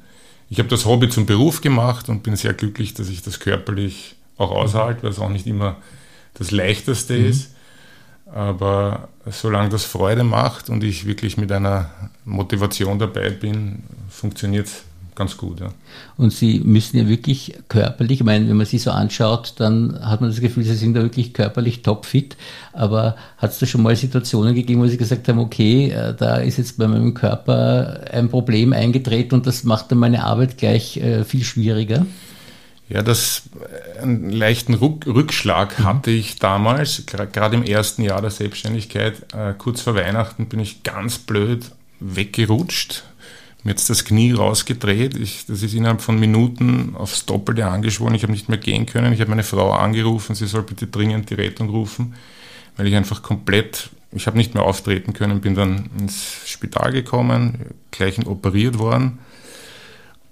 ich 0.48 0.60
habe 0.60 0.68
das 0.68 0.84
Hobby 0.84 1.08
zum 1.08 1.26
Beruf 1.26 1.60
gemacht 1.60 2.08
und 2.08 2.22
bin 2.22 2.36
sehr 2.36 2.52
glücklich, 2.52 2.94
dass 2.94 3.08
ich 3.08 3.20
das 3.20 3.40
körperlich 3.40 4.14
auch 4.36 4.52
aushalte, 4.52 5.02
weil 5.02 5.10
es 5.10 5.18
auch 5.18 5.28
nicht 5.28 5.48
immer 5.48 5.78
das 6.34 6.50
Leichteste 6.50 7.18
mhm. 7.18 7.26
ist. 7.26 7.50
Aber 8.32 9.08
solange 9.28 9.70
das 9.70 9.84
Freude 9.84 10.22
macht 10.22 10.70
und 10.70 10.84
ich 10.84 11.06
wirklich 11.06 11.36
mit 11.36 11.50
einer 11.50 11.90
Motivation 12.24 12.98
dabei 12.98 13.30
bin, 13.30 13.82
funktioniert 14.08 14.66
es 14.66 14.84
ganz 15.20 15.36
gut. 15.36 15.60
Ja. 15.60 15.68
Und 16.16 16.32
Sie 16.32 16.60
müssen 16.60 16.96
ja 16.96 17.08
wirklich 17.08 17.54
körperlich, 17.68 18.20
ich 18.20 18.24
meine, 18.24 18.48
wenn 18.48 18.56
man 18.56 18.66
Sie 18.66 18.78
so 18.78 18.90
anschaut, 18.90 19.54
dann 19.58 19.98
hat 20.00 20.20
man 20.20 20.30
das 20.30 20.40
Gefühl, 20.40 20.64
Sie 20.64 20.74
sind 20.74 20.94
da 20.94 21.02
wirklich 21.02 21.34
körperlich 21.34 21.82
topfit. 21.82 22.36
Aber 22.72 23.16
hat 23.36 23.50
es 23.50 23.58
da 23.58 23.66
schon 23.66 23.82
mal 23.82 23.94
Situationen 23.96 24.54
gegeben, 24.54 24.80
wo 24.80 24.86
Sie 24.86 24.96
gesagt 24.96 25.28
haben, 25.28 25.38
okay, 25.38 25.90
äh, 25.90 26.14
da 26.14 26.36
ist 26.36 26.56
jetzt 26.56 26.78
bei 26.78 26.88
meinem 26.88 27.12
Körper 27.14 28.00
ein 28.10 28.30
Problem 28.30 28.72
eingetreten 28.72 29.34
und 29.34 29.46
das 29.46 29.64
macht 29.64 29.90
dann 29.90 29.98
meine 29.98 30.24
Arbeit 30.24 30.56
gleich 30.56 30.96
äh, 30.96 31.24
viel 31.24 31.44
schwieriger? 31.44 32.06
Ja, 32.90 33.02
das 33.02 33.44
äh, 33.96 34.00
einen 34.00 34.30
leichten 34.30 34.74
Rückschlag 34.74 35.78
mhm. 35.78 35.84
hatte 35.84 36.10
ich 36.10 36.36
damals, 36.36 37.04
gerade 37.06 37.56
im 37.56 37.62
ersten 37.62 38.02
Jahr 38.02 38.20
der 38.20 38.30
Selbstständigkeit. 38.30 39.14
kurz 39.56 39.80
vor 39.80 39.94
Weihnachten 39.94 40.46
bin 40.46 40.60
ich 40.60 40.82
ganz 40.82 41.16
blöd 41.18 41.70
weggerutscht 42.00 43.04
mir 43.64 43.72
jetzt 43.72 43.90
das 43.90 44.04
Knie 44.04 44.32
rausgedreht. 44.32 45.16
Ich, 45.16 45.46
das 45.46 45.62
ist 45.62 45.74
innerhalb 45.74 46.00
von 46.00 46.18
Minuten 46.18 46.94
aufs 46.96 47.26
Doppelte 47.26 47.66
angeschwollen. 47.66 48.14
Ich 48.14 48.22
habe 48.22 48.32
nicht 48.32 48.48
mehr 48.48 48.58
gehen 48.58 48.86
können. 48.86 49.12
Ich 49.12 49.20
habe 49.20 49.30
meine 49.30 49.42
Frau 49.42 49.72
angerufen, 49.72 50.34
sie 50.34 50.46
soll 50.46 50.62
bitte 50.62 50.86
dringend 50.86 51.30
die 51.30 51.34
Rettung 51.34 51.68
rufen, 51.68 52.14
weil 52.76 52.86
ich 52.86 52.94
einfach 52.94 53.22
komplett, 53.22 53.90
ich 54.12 54.26
habe 54.26 54.36
nicht 54.36 54.54
mehr 54.54 54.64
auftreten 54.64 55.12
können, 55.12 55.40
bin 55.40 55.54
dann 55.54 55.90
ins 55.98 56.38
Spital 56.46 56.92
gekommen, 56.92 57.66
gleich 57.90 58.24
operiert 58.26 58.78
worden. 58.78 59.18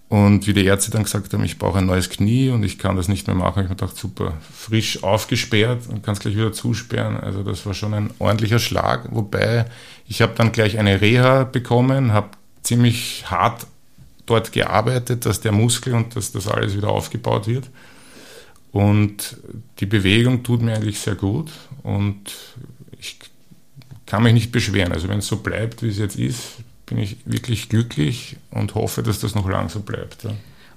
Und 0.09 0.47
wie 0.47 0.55
die 0.55 0.65
Ärzte 0.65 0.91
dann 0.91 1.03
gesagt 1.03 1.35
haben, 1.35 1.45
ich 1.45 1.59
brauche 1.59 1.79
ein 1.79 1.87
neues 1.87 2.09
Knie 2.09 2.49
und 2.49 2.63
ich 2.63 2.79
kann 2.79 2.97
das 2.97 3.09
nicht 3.09 3.27
mehr 3.27 3.37
machen, 3.37 3.57
habe 3.57 3.63
ich 3.65 3.69
mir 3.69 3.77
gedacht, 3.77 3.97
super, 3.97 4.33
frisch 4.55 5.03
aufgesperrt 5.03 5.87
und 5.89 6.03
kann 6.03 6.15
es 6.15 6.21
gleich 6.21 6.35
wieder 6.35 6.53
zusperren. 6.53 7.19
Also 7.19 7.43
das 7.43 7.67
war 7.67 7.75
schon 7.75 7.93
ein 7.93 8.11
ordentlicher 8.19 8.59
Schlag, 8.59 9.09
wobei 9.11 9.67
ich 10.07 10.23
habe 10.23 10.33
dann 10.35 10.53
gleich 10.53 10.79
eine 10.79 11.03
Reha 11.03 11.45
bekommen, 11.45 12.13
habe 12.15 12.31
ziemlich 12.63 13.31
hart 13.31 13.67
dort 14.25 14.53
gearbeitet, 14.53 15.27
dass 15.27 15.41
der 15.41 15.53
Muskel 15.53 15.95
und 15.95 16.17
dass 16.17 16.33
das 16.33 16.49
alles 16.49 16.75
wieder 16.75 16.89
aufgebaut 16.89 17.47
wird. 17.47 17.69
Und 18.73 19.37
die 19.81 19.87
Bewegung 19.87 20.43
tut 20.43 20.63
mir 20.63 20.75
eigentlich 20.75 21.01
sehr 21.01 21.17
gut 21.17 21.51
und 21.83 22.35
ich 22.99 23.19
kann 24.07 24.23
mich 24.23 24.33
nicht 24.33 24.53
beschweren. 24.53 24.93
Also 24.93 25.09
wenn 25.09 25.19
es 25.19 25.27
so 25.27 25.37
bleibt, 25.37 25.83
wie 25.83 25.89
es 25.89 25.99
jetzt 25.99 26.17
ist, 26.17 26.59
bin 26.89 26.99
ich 26.99 27.17
wirklich 27.25 27.69
glücklich 27.69 28.37
und 28.51 28.75
hoffe, 28.75 29.03
dass 29.03 29.21
das 29.21 29.35
noch 29.35 29.49
lang 29.49 29.69
so 29.69 29.81
bleibt. 29.81 30.25
Ja. 30.25 30.31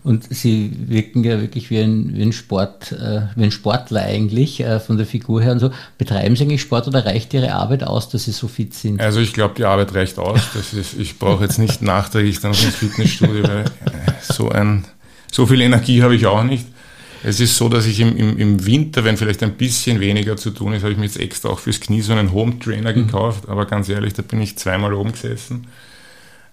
Und 0.04 0.34
sie 0.34 0.72
wirken 0.88 1.24
ja 1.24 1.40
wirklich 1.40 1.70
wie 1.70 1.80
ein, 1.80 2.16
wie 2.16 2.24
ein, 2.24 2.34
Sport, 2.34 2.92
äh, 2.92 3.22
wie 3.36 3.44
ein 3.44 3.52
Sportler 3.52 4.02
eigentlich 4.02 4.60
äh, 4.60 4.80
von 4.80 4.98
der 4.98 5.06
Figur 5.06 5.44
her 5.44 5.52
und 5.52 5.60
so. 5.60 5.72
Betreiben 6.00 6.36
Sie 6.36 6.44
eigentlich 6.44 6.62
Sport 6.62 6.88
oder 6.88 7.06
reicht 7.06 7.34
Ihre 7.36 7.54
Arbeit 7.54 7.84
aus, 7.84 8.10
dass 8.10 8.26
Sie 8.26 8.32
so 8.32 8.48
fit 8.48 8.74
sind? 8.74 9.00
Also 9.00 9.20
ich 9.20 9.32
glaube, 9.32 9.54
die 9.56 9.64
Arbeit 9.64 9.94
reicht 9.94 10.18
aus. 10.18 10.42
Ist, 10.56 10.96
ich 11.00 11.20
brauche 11.20 11.44
jetzt 11.44 11.60
nicht 11.60 11.84
nachträglich 11.84 12.40
dann 12.40 12.52
ins 12.52 12.76
Fitnessstudio, 12.76 13.44
weil 13.44 13.66
äh, 13.66 14.12
so, 14.22 14.50
ein, 14.50 14.86
so 15.32 15.46
viel 15.46 15.62
Energie 15.62 16.02
habe 16.02 16.16
ich 16.16 16.26
auch 16.26 16.44
nicht. 16.44 16.66
Es 17.24 17.40
ist 17.40 17.56
so, 17.56 17.70
dass 17.70 17.86
ich 17.86 18.00
im, 18.00 18.18
im, 18.18 18.40
im 18.40 18.66
Winter, 18.66 19.04
wenn 19.04 19.18
vielleicht 19.18 19.44
ein 19.44 19.54
bisschen 19.54 20.00
weniger 20.00 20.36
zu 20.36 20.50
tun 20.50 20.74
ist, 20.74 20.82
habe 20.82 20.94
ich 20.94 20.98
mir 20.98 21.06
jetzt 21.06 21.20
extra 21.20 21.50
auch 21.50 21.60
fürs 21.60 21.80
Knie 21.80 22.02
so 22.02 22.14
einen 22.14 22.32
Home 22.32 22.58
Trainer 22.58 22.92
mhm. 22.92 23.06
gekauft. 23.06 23.48
Aber 23.48 23.68
ganz 23.68 23.88
ehrlich, 23.88 24.14
da 24.14 24.24
bin 24.24 24.42
ich 24.42 24.58
zweimal 24.58 24.96
oben 24.96 25.12
gesessen, 25.12 25.68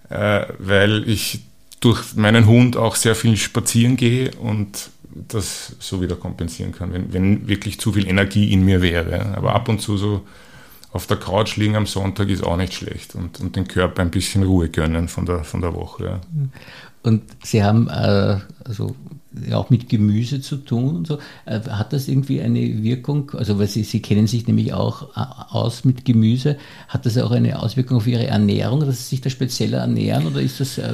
äh, 0.09 0.45
weil 0.57 1.07
ich 1.07 1.41
durch 1.79 2.15
meinen 2.15 2.45
Hund 2.45 2.77
auch 2.77 2.95
sehr 2.95 3.15
viel 3.15 3.37
spazieren 3.37 3.95
gehe 3.95 4.31
und 4.31 4.89
das 5.27 5.75
so 5.79 6.01
wieder 6.01 6.15
kompensieren 6.15 6.71
kann, 6.71 6.93
wenn, 6.93 7.13
wenn 7.13 7.47
wirklich 7.47 7.79
zu 7.79 7.93
viel 7.93 8.07
Energie 8.07 8.51
in 8.51 8.63
mir 8.63 8.81
wäre. 8.81 9.33
Aber 9.35 9.55
ab 9.55 9.69
und 9.69 9.81
zu 9.81 9.97
so 9.97 10.21
auf 10.91 11.07
der 11.07 11.17
Couch 11.17 11.55
liegen 11.57 11.75
am 11.75 11.85
Sonntag 11.85 12.29
ist 12.29 12.43
auch 12.43 12.57
nicht 12.57 12.73
schlecht 12.73 13.15
und, 13.15 13.39
und 13.39 13.55
den 13.55 13.67
Körper 13.67 14.01
ein 14.01 14.11
bisschen 14.11 14.43
Ruhe 14.43 14.69
gönnen 14.69 15.07
von 15.07 15.25
der, 15.25 15.43
von 15.43 15.61
der 15.61 15.73
Woche. 15.73 16.03
Ja. 16.05 16.19
Und 17.03 17.23
Sie 17.43 17.63
haben 17.63 17.87
äh, 17.89 18.37
also 18.69 18.95
ja 19.47 19.57
auch 19.57 19.71
mit 19.71 19.89
Gemüse 19.89 20.41
zu 20.41 20.57
tun 20.57 20.97
und 20.97 21.07
so. 21.07 21.17
Äh, 21.45 21.59
hat 21.69 21.91
das 21.91 22.07
irgendwie 22.07 22.39
eine 22.39 22.83
Wirkung? 22.83 23.31
Also, 23.31 23.57
weil 23.59 23.67
Sie, 23.67 23.83
Sie 23.83 24.01
kennen 24.01 24.27
sich 24.27 24.47
nämlich 24.47 24.73
auch 24.73 25.15
äh, 25.17 25.25
aus 25.49 25.83
mit 25.83 26.05
Gemüse. 26.05 26.57
Hat 26.87 27.05
das 27.05 27.17
auch 27.17 27.31
eine 27.31 27.61
Auswirkung 27.61 27.97
auf 27.97 28.07
Ihre 28.07 28.27
Ernährung, 28.27 28.81
dass 28.81 29.09
Sie 29.09 29.15
sich 29.15 29.21
da 29.21 29.29
spezieller 29.29 29.79
ernähren 29.79 30.27
oder 30.27 30.39
ist 30.39 30.59
das, 30.59 30.77
äh, 30.77 30.93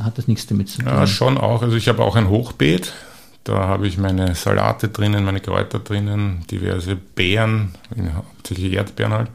hat 0.00 0.18
das 0.18 0.26
nichts 0.26 0.46
damit 0.46 0.70
zu 0.70 0.78
tun? 0.78 0.86
Ja, 0.88 1.06
schon 1.06 1.36
auch. 1.38 1.62
Also, 1.62 1.76
ich 1.76 1.88
habe 1.88 2.02
auch 2.02 2.16
ein 2.16 2.28
Hochbeet. 2.28 2.92
Da 3.44 3.68
habe 3.68 3.86
ich 3.86 3.98
meine 3.98 4.34
Salate 4.34 4.88
drinnen, 4.88 5.22
meine 5.22 5.40
Kräuter 5.40 5.78
drinnen, 5.78 6.44
diverse 6.50 6.96
Beeren, 6.96 7.74
hauptsächlich 8.16 8.72
Erdbeeren 8.72 9.12
halt. 9.12 9.28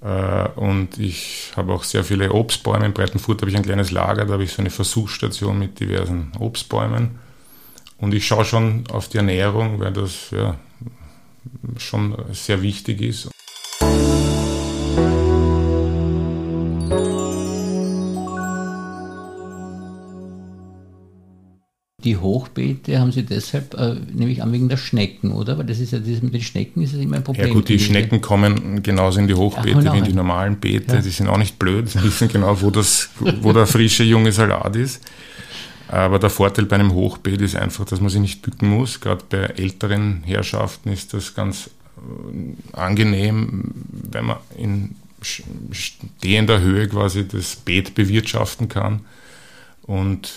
Und 0.00 0.98
ich 0.98 1.52
habe 1.56 1.74
auch 1.74 1.84
sehr 1.84 2.04
viele 2.04 2.32
Obstbäume. 2.32 2.86
In 2.86 2.94
Breitenfurt 2.94 3.42
habe 3.42 3.50
ich 3.50 3.56
ein 3.56 3.62
kleines 3.62 3.90
Lager, 3.90 4.24
da 4.24 4.32
habe 4.32 4.44
ich 4.44 4.52
so 4.52 4.62
eine 4.62 4.70
Versuchsstation 4.70 5.58
mit 5.58 5.78
diversen 5.78 6.32
Obstbäumen. 6.38 7.18
Und 7.98 8.14
ich 8.14 8.26
schaue 8.26 8.46
schon 8.46 8.84
auf 8.90 9.08
die 9.08 9.18
Ernährung, 9.18 9.78
weil 9.78 9.92
das 9.92 10.30
ja 10.30 10.56
schon 11.76 12.16
sehr 12.32 12.62
wichtig 12.62 13.02
ist. 13.02 13.28
Die 22.04 22.16
Hochbeete 22.16 22.98
haben 22.98 23.12
Sie 23.12 23.22
deshalb, 23.22 23.74
äh, 23.74 23.96
nämlich 24.12 24.42
an 24.42 24.52
wegen 24.52 24.68
der 24.68 24.76
Schnecken, 24.76 25.32
oder? 25.32 25.58
Weil 25.58 25.66
das 25.66 25.80
ist 25.80 25.92
ja 25.92 25.98
das 25.98 26.22
mit 26.22 26.34
den 26.34 26.42
Schnecken 26.42 26.82
ist 26.82 26.94
das 26.94 27.00
immer 27.00 27.16
ein 27.16 27.24
Problem. 27.24 27.48
Ja 27.48 27.52
gut, 27.52 27.68
die 27.68 27.78
Schnecken 27.78 28.20
kommen 28.20 28.82
genauso 28.82 29.20
in 29.20 29.28
die 29.28 29.34
Hochbeete 29.34 29.82
ja, 29.82 29.92
wie 29.92 29.98
in 29.98 30.04
die 30.04 30.12
normalen 30.12 30.58
Beete. 30.58 30.96
Ja. 30.96 31.02
Die 31.02 31.10
sind 31.10 31.28
auch 31.28 31.38
nicht 31.38 31.58
blöd, 31.58 31.88
sie 31.88 32.02
wissen 32.02 32.28
genau, 32.28 32.60
wo, 32.60 32.70
das, 32.70 33.10
wo 33.40 33.52
der 33.52 33.66
frische 33.66 34.04
junge 34.04 34.32
Salat 34.32 34.76
ist. 34.76 35.02
Aber 35.88 36.18
der 36.18 36.30
Vorteil 36.30 36.66
bei 36.66 36.76
einem 36.76 36.94
Hochbeet 36.94 37.40
ist 37.40 37.56
einfach, 37.56 37.84
dass 37.84 38.00
man 38.00 38.10
sich 38.10 38.20
nicht 38.20 38.42
bücken 38.42 38.68
muss. 38.68 39.00
Gerade 39.00 39.24
bei 39.28 39.38
älteren 39.38 40.22
Herrschaften 40.24 40.92
ist 40.92 41.12
das 41.14 41.34
ganz 41.34 41.68
äh, 41.96 42.76
angenehm, 42.76 43.72
wenn 43.90 44.26
man 44.26 44.36
in 44.56 44.94
stehender 45.72 46.60
Höhe 46.60 46.88
quasi 46.88 47.26
das 47.26 47.56
Beet 47.56 47.94
bewirtschaften 47.94 48.68
kann. 48.68 49.00
Und 49.90 50.30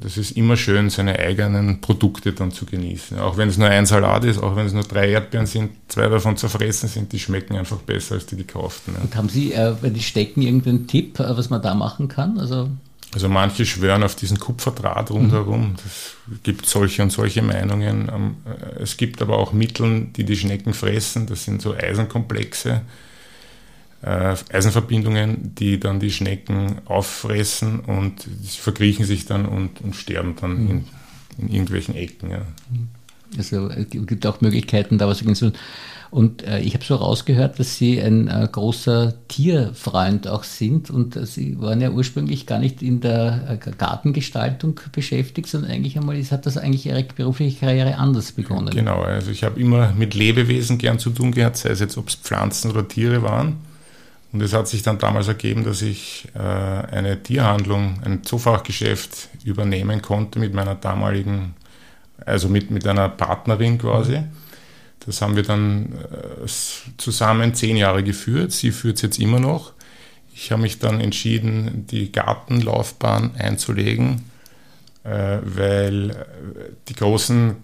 das 0.00 0.16
ist 0.16 0.32
immer 0.32 0.56
schön, 0.56 0.90
seine 0.90 1.20
eigenen 1.20 1.80
Produkte 1.80 2.32
dann 2.32 2.50
zu 2.50 2.66
genießen. 2.66 3.16
Auch 3.20 3.36
wenn 3.36 3.48
es 3.48 3.56
nur 3.56 3.68
ein 3.68 3.86
Salat 3.86 4.24
ist, 4.24 4.42
auch 4.42 4.56
wenn 4.56 4.66
es 4.66 4.72
nur 4.72 4.82
drei 4.82 5.10
Erdbeeren 5.10 5.46
sind, 5.46 5.70
zwei 5.86 6.08
davon 6.08 6.36
zerfressen 6.36 6.88
sind, 6.88 7.12
die 7.12 7.20
schmecken 7.20 7.54
einfach 7.54 7.76
besser 7.76 8.16
als 8.16 8.26
die 8.26 8.34
gekauften. 8.34 8.96
Und 9.00 9.14
haben 9.14 9.28
Sie 9.28 9.52
äh, 9.52 9.72
bei 9.80 9.90
den 9.90 10.00
Stecken 10.00 10.42
irgendeinen 10.42 10.88
Tipp, 10.88 11.20
äh, 11.20 11.36
was 11.36 11.48
man 11.48 11.62
da 11.62 11.74
machen 11.74 12.08
kann? 12.08 12.40
Also 12.40 12.70
also 13.14 13.28
manche 13.28 13.64
schwören 13.64 14.02
auf 14.02 14.16
diesen 14.16 14.40
Kupferdraht 14.40 15.12
rundherum. 15.12 15.76
Es 15.86 16.16
gibt 16.42 16.66
solche 16.66 17.04
und 17.04 17.10
solche 17.10 17.40
Meinungen. 17.40 18.10
Ähm, 18.12 18.36
äh, 18.44 18.82
es 18.82 18.96
gibt 18.96 19.22
aber 19.22 19.38
auch 19.38 19.52
Mittel, 19.52 20.08
die 20.16 20.24
die 20.24 20.36
Schnecken 20.36 20.74
fressen. 20.74 21.26
Das 21.26 21.44
sind 21.44 21.62
so 21.62 21.72
Eisenkomplexe, 21.72 22.80
äh, 24.02 24.36
Eisenverbindungen, 24.52 25.54
die 25.54 25.80
dann 25.80 26.00
die 26.00 26.10
Schnecken 26.10 26.80
auffressen 26.86 27.80
und 27.80 28.26
sie 28.42 28.58
verkriechen 28.58 29.04
sich 29.04 29.26
dann 29.26 29.46
und, 29.46 29.80
und 29.80 29.96
sterben 29.96 30.36
dann 30.40 30.64
mhm. 30.64 30.70
in, 30.70 30.84
in, 31.38 31.48
irgendwelchen 31.48 31.94
Ecken. 31.94 32.30
Ja. 32.30 32.42
Also 33.36 33.68
es 33.68 33.90
gibt 33.90 34.26
auch 34.26 34.40
Möglichkeiten, 34.40 34.98
da 34.98 35.06
was 35.08 35.18
zu 35.18 35.52
und 36.10 36.42
äh, 36.42 36.60
ich 36.60 36.72
habe 36.74 36.84
so 36.84 36.96
rausgehört, 36.96 37.58
dass 37.58 37.76
Sie 37.76 38.00
ein 38.00 38.28
äh, 38.28 38.48
großer 38.50 39.14
Tierfreund 39.28 40.26
auch 40.26 40.42
sind 40.42 40.88
und 40.88 41.16
äh, 41.16 41.26
Sie 41.26 41.60
waren 41.60 41.82
ja 41.82 41.90
ursprünglich 41.90 42.46
gar 42.46 42.58
nicht 42.58 42.80
in 42.80 43.00
der 43.00 43.60
äh, 43.62 43.70
Gartengestaltung 43.76 44.80
beschäftigt, 44.92 45.48
sondern 45.48 45.70
eigentlich 45.70 45.98
einmal 45.98 46.16
hat 46.18 46.46
das 46.46 46.56
eigentlich 46.56 46.86
Ihre 46.86 47.04
berufliche 47.14 47.60
Karriere 47.60 47.96
anders 47.96 48.32
begonnen. 48.32 48.74
Genau, 48.74 49.02
also 49.02 49.30
ich 49.30 49.44
habe 49.44 49.60
immer 49.60 49.92
mit 49.92 50.14
Lebewesen 50.14 50.78
gern 50.78 50.98
zu 50.98 51.10
tun 51.10 51.32
gehabt, 51.32 51.58
sei 51.58 51.70
es 51.70 51.80
jetzt, 51.80 51.98
ob 51.98 52.08
es 52.08 52.14
Pflanzen 52.14 52.70
oder 52.70 52.88
Tiere 52.88 53.22
waren. 53.22 53.56
Und 54.32 54.42
es 54.42 54.52
hat 54.52 54.68
sich 54.68 54.82
dann 54.82 54.98
damals 54.98 55.28
ergeben, 55.28 55.64
dass 55.64 55.80
ich 55.80 56.28
äh, 56.34 56.38
eine 56.38 57.22
Tierhandlung, 57.22 58.00
ein 58.04 58.24
Zoofachgeschäft 58.24 59.28
übernehmen 59.44 60.02
konnte 60.02 60.38
mit 60.38 60.52
meiner 60.52 60.74
damaligen, 60.74 61.54
also 62.26 62.48
mit, 62.48 62.70
mit 62.70 62.86
einer 62.86 63.08
Partnerin 63.08 63.78
quasi. 63.78 64.22
Das 65.06 65.22
haben 65.22 65.36
wir 65.36 65.44
dann 65.44 65.92
äh, 65.92 66.46
zusammen 66.98 67.54
zehn 67.54 67.76
Jahre 67.76 68.02
geführt. 68.02 68.52
Sie 68.52 68.70
führt 68.70 68.96
es 68.96 69.02
jetzt 69.02 69.18
immer 69.18 69.40
noch. 69.40 69.72
Ich 70.34 70.52
habe 70.52 70.62
mich 70.62 70.78
dann 70.78 71.00
entschieden, 71.00 71.86
die 71.90 72.12
Gartenlaufbahn 72.12 73.34
einzulegen, 73.36 74.27
weil 75.10 76.10
äh, 76.10 76.14
die 76.88 76.94
großen 76.94 77.56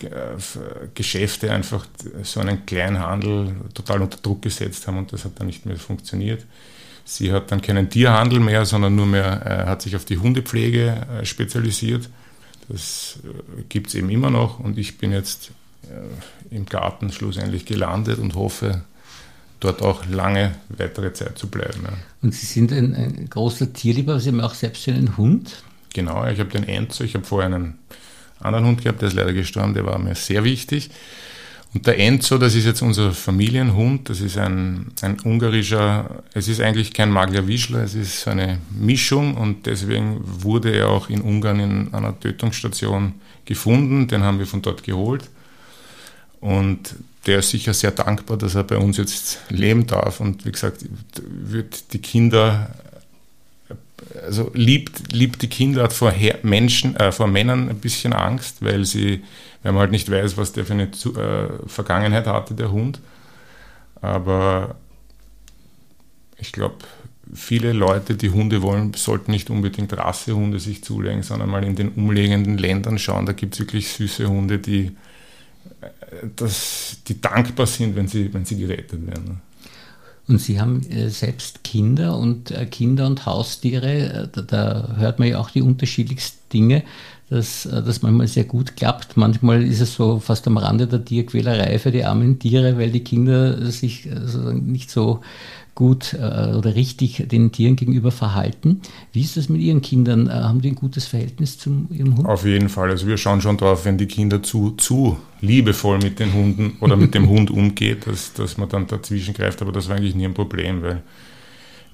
Geschäfte 0.95 1.53
einfach 1.53 1.87
so 2.23 2.41
einen 2.41 2.67
kleinen 2.67 3.01
Handel 3.01 3.53
total 3.75 4.03
unter 4.03 4.19
Druck 4.19 4.43
gesetzt 4.43 4.87
haben 4.87 4.99
und 4.99 5.13
das 5.13 5.25
hat 5.25 5.33
dann 5.39 5.47
nicht 5.47 5.67
mehr 5.67 5.77
funktioniert. 5.77 6.45
Sie 7.05 7.33
hat 7.33 7.53
dann 7.53 7.61
keinen 7.61 7.91
Tierhandel 7.91 8.41
mehr, 8.41 8.65
sondern 8.65 8.95
nur 8.95 9.07
mehr, 9.07 9.65
hat 9.67 9.83
sich 9.83 9.95
auf 9.95 10.07
die 10.07 10.17
Hundepflege 10.17 11.07
spezialisiert. 11.25 12.09
Das 12.71 13.19
gibt 13.69 13.89
es 13.89 13.95
eben 13.95 14.09
immer 14.09 14.31
noch 14.31 14.59
und 14.59 14.79
ich 14.79 14.97
bin 14.97 15.13
jetzt 15.13 15.51
im 16.51 16.65
Garten 16.65 17.13
schlussendlich 17.13 17.67
gelandet 17.67 18.19
und 18.19 18.35
hoffe, 18.35 18.85
dort 19.61 19.83
auch 19.83 20.07
lange 20.07 20.55
weitere 20.69 21.13
Zeit 21.13 21.39
zu 21.39 21.49
bleiben. 21.49 21.81
Ja. 21.85 21.93
Und 22.23 22.35
Sie 22.35 22.47
sind 22.47 22.73
ein, 22.73 22.95
ein 22.95 23.29
großer 23.31 23.73
Tierlieber, 23.73 24.21
Sie 24.21 24.29
haben 24.29 24.41
auch 24.41 24.55
selbst 24.55 24.87
einen 24.89 25.17
Hund? 25.17 25.63
Genau, 25.95 26.27
ich 26.27 26.41
habe 26.41 26.51
den 26.51 26.69
Enzo, 26.69 27.05
ich 27.05 27.15
habe 27.15 27.25
vorher 27.25 27.47
einen 27.47 27.79
anderen 28.41 28.67
Hund 28.67 28.83
gehabt, 28.83 29.01
der 29.01 29.09
ist 29.09 29.15
leider 29.15 29.33
gestorben, 29.33 29.75
der 29.75 29.87
war 29.87 29.99
mir 29.99 30.15
sehr 30.15 30.45
wichtig. 30.45 30.91
Und 31.73 31.87
der 31.87 31.99
Enzo, 31.99 32.37
das 32.37 32.55
ist 32.55 32.67
jetzt 32.67 32.83
unser 32.83 33.13
Familienhund, 33.13 34.09
das 34.09 34.21
ist 34.21 34.37
ein, 34.37 34.93
ein 35.03 35.19
ungarischer, 35.21 36.23
es 36.33 36.49
ist 36.49 36.61
eigentlich 36.61 36.93
kein 36.93 37.11
Maglia 37.11 37.47
Wischler, 37.47 37.83
es 37.83 37.95
ist 37.95 38.21
so 38.21 38.31
eine 38.31 38.59
Mischung 38.71 39.37
und 39.37 39.67
deswegen 39.67 40.21
wurde 40.23 40.73
er 40.73 40.91
auch 40.91 41.09
in 41.09 41.21
Ungarn 41.21 41.61
in 41.61 41.95
einer 41.95 42.19
Tötungsstation 42.19 43.15
gefunden, 43.45 44.07
den 44.09 44.23
haben 44.23 44.39
wir 44.39 44.47
von 44.47 44.63
dort 44.63 44.83
geholt. 44.85 45.31
Und 46.41 46.95
der 47.27 47.39
ist 47.39 47.51
sicher 47.51 47.73
sehr 47.73 47.93
dankbar, 47.93 48.37
dass 48.37 48.55
er 48.55 48.65
bei 48.65 48.77
uns 48.77 48.97
jetzt 48.97 49.41
leben 49.49 49.87
darf 49.87 50.21
und 50.21 50.45
wie 50.45 50.53
gesagt, 50.53 50.85
wird 51.23 51.93
die 51.93 52.01
Kinder 52.01 52.71
also 54.25 54.51
liebt, 54.55 55.13
liebt 55.13 55.43
die 55.43 55.49
Kinder, 55.49 55.85
hat 55.85 55.93
vor 55.93 56.13
Menschen, 56.43 56.97
äh, 56.97 57.13
vor 57.13 57.27
Männern 57.27 57.69
ein 57.69 57.79
bisschen 57.79 58.13
Angst, 58.13 58.65
weil 58.65 58.85
sie, 58.85 59.23
weil 59.63 59.73
man 59.73 59.83
halt 59.83 59.91
nicht 59.91 60.11
weiß, 60.11 60.37
was 60.37 60.53
der 60.53 60.65
für 60.65 60.75
eine 60.75 60.85
äh, 60.85 61.69
Vergangenheit 61.69 62.27
hatte, 62.27 62.55
der 62.55 62.71
Hund. 62.71 63.01
Aber 64.01 64.77
ich 66.39 66.53
glaube, 66.53 66.77
viele 67.33 67.73
Leute, 67.73 68.15
die 68.15 68.31
Hunde 68.31 68.63
wollen, 68.63 68.93
sollten 68.95 69.31
nicht 69.31 69.51
unbedingt 69.51 69.97
Rassehunde 69.97 70.61
sich 70.61 70.85
zulegen, 70.85 71.23
sondern 71.23 71.49
mal 71.49 71.65
in 71.65 71.77
den 71.77 71.91
umliegenden 71.91 72.59
Ländern 72.59 72.99
schauen. 72.99 73.27
Da 73.27 73.33
gibt 73.33 73.55
es 73.55 73.61
wirklich 73.61 73.89
süße 73.89 74.29
Hunde, 74.29 74.59
die, 74.59 74.93
äh, 75.81 76.27
das, 76.37 76.99
die 77.07 77.21
dankbar 77.21 77.67
sind, 77.67 77.97
wenn 77.97 78.09
sie, 78.09 78.33
wenn 78.33 78.45
sie 78.45 78.59
gerettet 78.59 79.07
werden. 79.07 79.41
Und 80.27 80.39
Sie 80.39 80.59
haben 80.59 80.83
äh, 80.91 81.11
selbst 81.11 81.65
Kinder 81.65 82.17
und 82.19 82.51
äh, 82.51 82.65
Kinder 82.67 83.07
und 83.07 83.27
Haustiere, 83.27 83.93
äh, 83.93 84.29
da, 84.33 84.43
da, 84.43 84.97
hört 84.97 85.19
man 85.19 85.29
ja 85.29 85.39
auch 85.39 85.51
die 85.51 85.61
unterschiedlichsten 85.61 86.49
Dinge, 86.51 86.83
dass 87.31 87.69
das 87.71 88.03
manchmal 88.03 88.29
sehr 88.29 88.45
gut 88.45 88.77
klappt. 88.77 89.17
Manchmal 89.17 89.63
ist 89.63 89.81
es 89.81 89.95
so 89.95 90.19
fast 90.19 90.47
am 90.47 90.57
Rande 90.57 90.87
der 90.87 91.05
Tierquälerei 91.05 91.79
für 91.79 91.91
die 91.91 92.05
armen 92.05 92.39
Tiere, 92.39 92.79
weil 92.79 92.91
die 92.91 93.05
Kinder 93.05 93.71
sich 93.71 94.09
also 94.13 94.53
nicht 94.53 94.91
so 94.91 95.21
gut 95.75 96.15
äh, 96.15 96.55
oder 96.55 96.75
richtig 96.75 97.27
den 97.29 97.51
Tieren 97.51 97.77
gegenüber 97.77 98.11
verhalten. 98.11 98.81
Wie 99.13 99.23
ist 99.23 99.37
das 99.37 99.49
mit 99.49 99.61
Ihren 99.61 99.83
Kindern? 99.83 100.29
Äh, 100.29 100.31
haben 100.31 100.61
die 100.61 100.69
ein 100.69 100.75
gutes 100.77 101.07
Verhältnis 101.07 101.59
zu 101.59 101.87
Ihrem 101.91 102.17
Hund? 102.17 102.29
Auf 102.29 102.45
jeden 102.45 102.69
Fall. 102.69 102.91
Also 102.91 103.07
wir 103.07 103.17
schauen 103.17 103.41
schon 103.41 103.57
darauf, 103.57 103.85
wenn 103.85 103.99
die 103.99 104.07
Kinder 104.07 104.43
zu, 104.43 104.73
zu 104.73 105.19
liebevoll 105.41 105.99
mit 105.99 106.21
den 106.21 106.33
Hunden 106.33 106.77
oder 106.81 106.97
mit 106.97 107.15
dem 107.15 107.29
Hund 107.29 107.51
umgeht, 107.51 108.07
dass, 108.07 108.33
dass 108.35 108.57
man 108.57 108.69
dann 108.69 108.87
dazwischen 108.87 109.35
greift. 109.35 109.63
Aber 109.63 109.73
das 109.73 109.89
war 109.89 109.97
eigentlich 109.97 110.15
nie 110.15 110.27
ein 110.27 110.35
Problem, 110.35 110.83
weil 110.83 111.03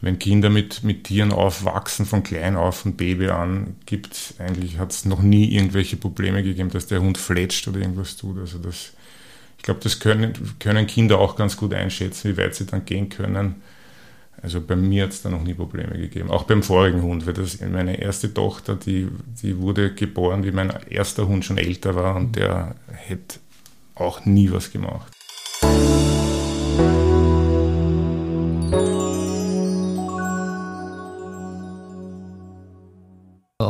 wenn 0.00 0.19
Kinder 0.19 0.49
mit, 0.49 0.83
mit 0.83 1.04
Tieren 1.04 1.33
aufwachsen, 1.33 2.07
von 2.07 2.23
klein 2.23 2.57
auf, 2.57 2.78
von 2.78 2.97
Baby 2.97 3.28
an, 3.28 3.76
gibt 3.85 4.35
eigentlich, 4.38 4.78
hat 4.78 4.92
es 4.92 5.04
noch 5.04 5.21
nie 5.21 5.54
irgendwelche 5.54 5.97
Probleme 5.97 6.42
gegeben, 6.42 6.71
dass 6.71 6.87
der 6.87 7.00
Hund 7.00 7.19
fletscht 7.19 7.69
oder 7.69 7.80
irgendwas 7.80 8.16
tut. 8.16 8.38
Also 8.38 8.59
das, 8.59 8.92
ich 9.59 9.62
glaube, 9.62 9.80
das 9.83 10.00
können, 10.00 10.33
können 10.59 10.87
Kinder 10.87 11.19
auch 11.19 11.37
ganz 11.37 11.57
gut 11.57 11.75
einschätzen, 11.75 12.30
wie 12.30 12.37
weit 12.38 12.54
sie 12.54 12.66
dann 12.66 12.87
gehen 12.87 13.11
können. 13.11 13.57
Also 14.42 14.62
bei 14.62 14.75
mir 14.75 15.04
hat 15.04 15.11
es 15.11 15.21
da 15.21 15.28
noch 15.28 15.42
nie 15.42 15.52
Probleme 15.52 15.99
gegeben. 15.99 16.30
Auch 16.30 16.45
beim 16.45 16.62
vorigen 16.62 17.02
Hund, 17.02 17.26
weil 17.26 17.35
das 17.35 17.61
meine 17.61 18.00
erste 18.00 18.33
Tochter, 18.33 18.76
die, 18.76 19.09
die 19.42 19.59
wurde 19.59 19.92
geboren, 19.92 20.45
wie 20.45 20.52
mein 20.52 20.73
erster 20.88 21.28
Hund 21.28 21.45
schon 21.45 21.59
älter 21.59 21.95
war 21.95 22.16
und 22.16 22.37
der 22.37 22.75
hätte 22.87 23.38
auch 23.95 24.25
nie 24.25 24.50
was 24.50 24.73
gemacht. 24.73 25.12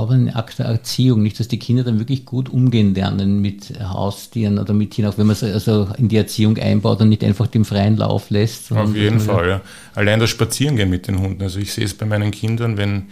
Aber 0.01 0.15
eine 0.15 0.35
Akt 0.35 0.59
der 0.59 0.67
Erziehung, 0.67 1.23
nicht, 1.23 1.39
dass 1.39 1.49
die 1.49 1.59
Kinder 1.59 1.85
dann 1.85 1.99
wirklich 1.99 2.25
gut 2.25 2.49
umgehen 2.49 2.95
lernen 2.95 3.41
mit 3.41 3.73
Haustieren 3.81 4.59
oder 4.59 4.75
mit 4.75 4.93
Tieren, 4.93 5.11
auch 5.11 5.19
wenn 5.19 5.27
man 5.27 5.35
es 5.35 5.43
also 5.43 5.89
in 5.99 6.09
die 6.09 6.17
Erziehung 6.17 6.59
einbaut 6.59 7.01
und 7.01 7.09
nicht 7.09 7.23
einfach 7.25 7.47
den 7.47 7.65
freien 7.65 7.97
Lauf 7.97 8.31
lässt. 8.31 8.73
Auf 8.73 8.95
jeden 8.95 9.21
Fall, 9.21 9.49
ja. 9.49 9.61
Allein 9.95 10.21
das 10.21 10.31
Spazierengehen 10.31 10.91
mit 10.91 11.09
den 11.09 11.21
Hunden. 11.21 11.43
Also 11.43 11.59
ich 11.61 11.73
sehe 11.73 11.85
es 11.85 11.95
bei 11.95 12.07
meinen 12.07 12.31
Kindern, 12.31 12.77
wenn, 12.77 13.09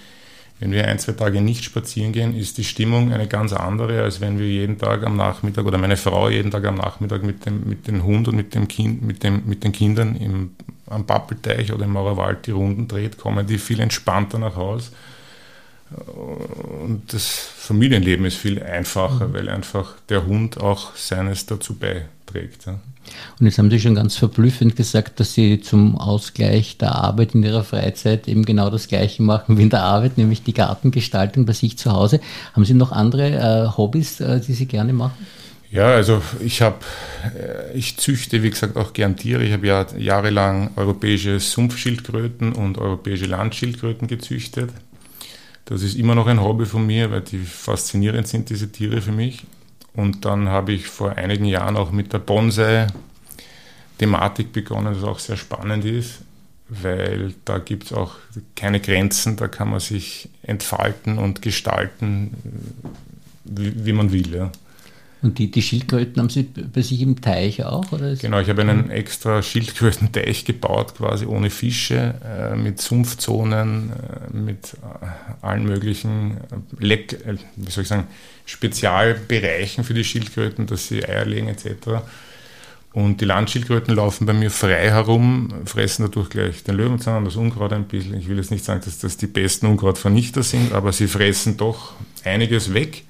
wenn 0.61 0.73
wir 0.73 0.87
ein, 0.89 0.99
zwei 0.99 1.13
Tage 1.13 1.41
nicht 1.41 1.65
spazieren 1.65 2.13
gehen, 2.13 2.35
ist 2.37 2.59
die 2.59 2.65
Stimmung 2.65 3.13
eine 3.13 3.27
ganz 3.27 3.53
andere, 3.53 4.03
als 4.03 4.21
wenn 4.21 4.39
wir 4.39 4.49
jeden 4.49 4.79
Tag 4.79 5.05
am 5.05 5.17
Nachmittag 5.17 5.67
oder 5.67 5.79
meine 5.79 5.97
Frau 5.97 6.29
jeden 6.29 6.51
Tag 6.51 6.65
am 6.65 6.77
Nachmittag 6.77 7.23
mit 7.23 7.47
dem, 7.47 7.69
mit 7.69 7.87
dem 7.87 8.05
Hund 8.05 8.29
und 8.29 8.37
mit 8.37 8.55
dem 8.55 8.67
Kind, 8.69 9.03
mit 9.03 9.23
dem, 9.23 9.43
mit 9.47 9.63
den 9.65 9.73
Kindern 9.73 10.17
im, 10.17 10.51
am 10.87 11.07
Pappelteich 11.07 11.73
oder 11.73 11.85
im 11.85 11.93
Mauerwald 11.93 12.47
die 12.47 12.53
Runden 12.53 12.89
dreht, 12.89 13.19
kommen 13.19 13.47
die 13.47 13.59
viel 13.59 13.81
entspannter 13.81 14.39
nach 14.39 14.57
Hause 14.57 14.91
und 15.91 17.03
das 17.13 17.27
Familienleben 17.29 18.27
ist 18.27 18.37
viel 18.37 18.63
einfacher, 18.63 19.29
mhm. 19.29 19.35
weil 19.35 19.49
einfach 19.49 19.95
der 20.09 20.27
Hund 20.27 20.59
auch 20.59 20.95
seines 20.97 21.47
dazu 21.47 21.75
beiträgt. 21.75 22.67
Ja. 22.67 22.79
Und 23.39 23.47
jetzt 23.47 23.59
haben 23.59 23.71
Sie 23.71 23.81
schon 23.81 23.95
ganz 23.95 24.17
verblüffend 24.17 24.77
gesagt, 24.77 25.21
dass 25.21 25.35
Sie 25.35 25.61
zum 25.61 25.97
Ausgleich 25.97 26.79
der 26.79 26.95
Arbeit 26.95 27.35
in 27.35 27.43
Ihrer 27.43 27.65
Freizeit 27.65 28.29
eben 28.29 28.45
genau 28.45 28.71
das 28.71 28.89
Gleiche 28.89 29.23
machen 29.23 29.57
wie 29.59 29.63
in 29.63 29.71
der 29.71 29.83
Arbeit, 29.83 30.19
nämlich 30.19 30.43
die 30.43 30.55
Gartengestaltung 30.55 31.47
bei 31.47 31.53
sich 31.53 31.79
zu 31.79 31.93
Hause. 31.93 32.21
Haben 32.53 32.65
Sie 32.65 32.75
noch 32.75 32.93
andere 32.93 33.31
äh, 33.31 33.77
Hobbys, 33.77 34.21
äh, 34.21 34.41
die 34.41 34.53
Sie 34.53 34.67
gerne 34.67 34.93
machen? 34.93 35.27
Ja, 35.71 35.89
also 35.89 36.23
ich 36.41 36.63
habe, 36.63 36.79
äh, 37.25 37.77
ich 37.77 37.99
züchte, 37.99 38.43
wie 38.43 38.51
gesagt, 38.51 38.77
auch 38.77 38.95
gern 38.95 39.17
Tiere. 39.17 39.45
Ich 39.45 39.53
habe 39.53 39.67
ja 39.67 39.87
jahrelang 39.99 40.71
europäische 40.77 41.41
Sumpfschildkröten 41.41 42.53
und 42.53 42.79
europäische 42.79 43.27
Landschildkröten 43.27 44.09
gezüchtet. 44.09 44.71
Das 45.69 45.83
ist 45.83 45.97
immer 45.97 46.15
noch 46.15 46.29
ein 46.29 46.41
Hobby 46.41 46.65
von 46.65 46.87
mir, 46.87 47.11
weil 47.11 47.21
die 47.21 47.41
faszinierend 47.41 48.27
sind, 48.27 48.49
diese 48.49 48.73
Tiere 48.73 49.03
für 49.03 49.13
mich. 49.13 49.45
Und 49.93 50.25
dann 50.25 50.49
habe 50.49 50.73
ich 50.73 50.87
vor 50.87 51.19
einigen 51.19 51.45
Jahren 51.45 51.77
auch 51.77 51.91
mit 51.91 52.15
der 52.15 52.21
Bonsai-Thematik 52.21 54.55
begonnen, 54.55 54.95
das 54.95 55.05
auch 55.05 55.19
sehr 55.19 55.37
spannend 55.37 55.85
ist, 55.85 56.21
weil 56.71 57.35
da 57.45 57.59
gibt 57.59 57.85
es 57.85 57.93
auch 57.93 58.15
keine 58.57 58.81
Grenzen, 58.81 59.37
da 59.37 59.47
kann 59.47 59.69
man 59.69 59.81
sich 59.81 60.31
entfalten 60.43 61.19
und 61.19 61.43
gestalten, 61.43 62.33
wie, 63.45 63.85
wie 63.85 63.93
man 63.93 64.11
will. 64.11 64.35
Ja. 64.35 64.51
Und 65.21 65.39
die, 65.39 65.51
die 65.51 65.63
Schildkröten 65.63 66.23
haben 66.23 66.31
Sie 66.31 66.45
bei 66.45 66.81
sich 66.81 67.01
im 67.03 67.21
Teich 67.21 67.65
auch? 67.65 67.91
Oder 67.91 68.15
genau, 68.15 68.39
ich 68.39 68.49
habe 68.49 68.63
einen 68.63 68.91
extra 68.91 69.43
Schildkrötenteich 69.43 70.45
gebaut, 70.45 70.95
quasi 70.97 71.27
ohne 71.27 71.51
Fische, 71.51 72.15
äh, 72.25 72.57
mit 72.57 72.81
Sumpfzonen, 72.81 73.91
äh, 73.91 74.37
mit 74.37 74.75
äh, 74.75 75.45
allen 75.45 75.65
möglichen 75.65 76.37
äh, 76.37 76.85
Leck, 76.85 77.15
äh, 77.27 77.35
wie 77.57 77.71
soll 77.71 77.83
ich 77.83 77.89
sagen, 77.89 78.07
Spezialbereichen 78.47 79.83
für 79.83 79.95
die 79.95 80.05
Schildkröten, 80.05 80.67
dass 80.67 80.87
sie 80.87 81.05
Eier 81.05 81.25
legen 81.25 81.49
etc. 81.49 82.05
Und 82.93 83.21
die 83.21 83.25
Landschildkröten 83.25 83.95
laufen 83.95 84.25
bei 84.25 84.33
mir 84.33 84.51
frei 84.51 84.89
herum, 84.91 85.53
fressen 85.67 86.05
dadurch 86.05 86.31
gleich 86.31 86.63
den 86.63 86.77
Löwenzahn, 86.77 87.25
das 87.25 87.37
Unkraut 87.37 87.73
ein 87.73 87.85
bisschen. 87.85 88.19
Ich 88.19 88.29
will 88.29 88.37
jetzt 88.37 88.51
nicht 88.51 88.65
sagen, 88.65 88.83
dass 88.85 88.99
das 88.99 89.17
die 89.17 89.27
besten 89.27 89.67
Unkrautvernichter 89.67 90.45
sind, 90.45 90.73
aber 90.73 90.93
sie 90.93 91.09
fressen 91.09 91.57
doch 91.57 91.93
einiges 92.25 92.73
weg. 92.73 93.05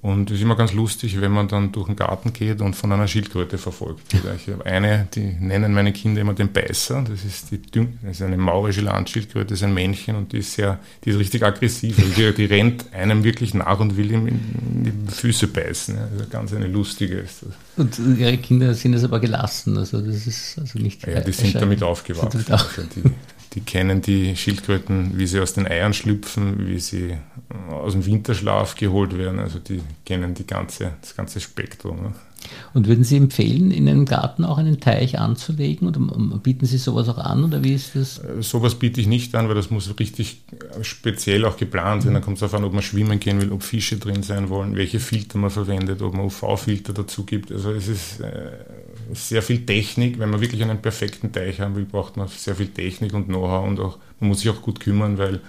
Und 0.00 0.30
es 0.30 0.36
ist 0.36 0.42
immer 0.42 0.54
ganz 0.54 0.72
lustig, 0.72 1.20
wenn 1.20 1.32
man 1.32 1.48
dann 1.48 1.72
durch 1.72 1.86
den 1.86 1.96
Garten 1.96 2.32
geht 2.32 2.60
und 2.60 2.76
von 2.76 2.92
einer 2.92 3.08
Schildkröte 3.08 3.58
verfolgt 3.58 4.12
wird. 4.12 4.24
Ich 4.36 4.52
habe 4.52 4.64
eine, 4.64 5.08
die 5.12 5.36
nennen 5.40 5.74
meine 5.74 5.92
Kinder 5.92 6.20
immer 6.20 6.34
den 6.34 6.52
Beißer. 6.52 7.04
Das 7.08 7.24
ist, 7.24 7.50
die, 7.50 7.60
das 8.02 8.12
ist 8.12 8.22
eine 8.22 8.36
maurische 8.36 8.80
Landschildkröte, 8.80 9.46
das 9.46 9.58
ist 9.58 9.64
ein 9.64 9.74
Männchen 9.74 10.14
und 10.14 10.32
die 10.32 10.38
ist 10.38 10.52
sehr, 10.54 10.78
die 11.04 11.10
ist 11.10 11.18
richtig 11.18 11.42
aggressiv. 11.42 11.98
Also 11.98 12.10
die, 12.10 12.32
die, 12.32 12.44
rennt 12.44 12.92
einem 12.92 13.24
wirklich 13.24 13.54
nach 13.54 13.80
und 13.80 13.96
will 13.96 14.12
ihm 14.12 14.28
in 14.28 14.84
die 14.84 15.12
Füße 15.12 15.48
beißen. 15.48 15.98
Also 15.98 16.24
ganz 16.30 16.52
eine 16.52 16.68
lustige 16.68 17.16
ist 17.16 17.42
das. 17.42 17.52
Und 17.76 18.18
ihre 18.18 18.38
Kinder 18.38 18.74
sind 18.74 18.94
es 18.94 19.02
aber 19.02 19.18
gelassen, 19.18 19.78
also 19.78 20.00
das 20.00 20.26
ist 20.26 20.58
also 20.58 20.78
nicht. 20.78 21.06
Ja, 21.06 21.20
die 21.20 21.32
sind 21.32 21.56
damit 21.56 21.82
aufgewachsen. 21.82 22.38
Sind 22.38 22.50
also 22.52 22.82
die, 22.94 23.02
die 23.54 23.60
kennen 23.60 24.02
die 24.02 24.36
Schildkröten, 24.36 25.18
wie 25.18 25.26
sie 25.26 25.40
aus 25.40 25.54
den 25.54 25.66
Eiern 25.66 25.94
schlüpfen, 25.94 26.68
wie 26.68 26.78
sie 26.78 27.16
aus 27.70 27.92
dem 27.92 28.04
Winterschlaf 28.04 28.74
geholt 28.74 29.16
werden. 29.16 29.38
Also 29.38 29.58
die 29.58 29.80
kennen 30.04 30.34
die 30.34 30.46
ganze, 30.46 30.92
das 31.00 31.16
ganze 31.16 31.40
Spektrum. 31.40 32.02
Ne? 32.02 32.12
Und 32.74 32.86
würden 32.86 33.04
Sie 33.04 33.16
empfehlen, 33.16 33.70
in 33.70 33.88
einem 33.88 34.04
Garten 34.04 34.44
auch 34.44 34.58
einen 34.58 34.80
Teich 34.80 35.18
anzulegen? 35.18 35.88
Oder 35.88 36.00
bieten 36.38 36.66
Sie 36.66 36.78
sowas 36.78 37.08
auch 37.08 37.18
an 37.18 37.44
oder 37.44 37.64
wie 37.64 37.74
ist 37.74 37.94
das? 37.94 38.18
Äh, 38.18 38.42
sowas 38.42 38.76
biete 38.76 39.00
ich 39.00 39.06
nicht 39.06 39.34
an, 39.34 39.48
weil 39.48 39.54
das 39.54 39.70
muss 39.70 39.98
richtig 39.98 40.42
speziell 40.82 41.44
auch 41.44 41.56
geplant 41.56 42.02
sein. 42.02 42.12
Mhm. 42.12 42.16
Da 42.16 42.20
kommt 42.20 42.36
es 42.36 42.40
darauf 42.40 42.54
an, 42.54 42.64
ob 42.64 42.72
man 42.72 42.82
schwimmen 42.82 43.18
gehen 43.18 43.40
will, 43.40 43.52
ob 43.52 43.62
Fische 43.62 43.96
drin 43.96 44.22
sein 44.22 44.48
wollen, 44.50 44.76
welche 44.76 45.00
Filter 45.00 45.38
man 45.38 45.50
verwendet, 45.50 46.02
ob 46.02 46.14
man 46.14 46.26
UV-Filter 46.26 46.92
dazu 46.92 47.24
gibt. 47.24 47.50
Also 47.50 47.72
es 47.72 47.88
ist 47.88 48.20
äh, 48.20 48.52
sehr 49.12 49.42
viel 49.42 49.64
Technik. 49.64 50.18
Wenn 50.18 50.30
man 50.30 50.40
wirklich 50.40 50.62
einen 50.62 50.80
perfekten 50.82 51.32
Teich 51.32 51.60
haben 51.60 51.76
will, 51.76 51.84
braucht 51.84 52.16
man 52.16 52.28
sehr 52.28 52.54
viel 52.54 52.68
Technik 52.68 53.14
und 53.14 53.26
Know-how 53.26 53.66
und 53.66 53.80
auch, 53.80 53.98
man 54.20 54.28
muss 54.28 54.40
sich 54.40 54.50
auch 54.50 54.62
gut 54.62 54.80
kümmern, 54.80 55.18
weil 55.18 55.40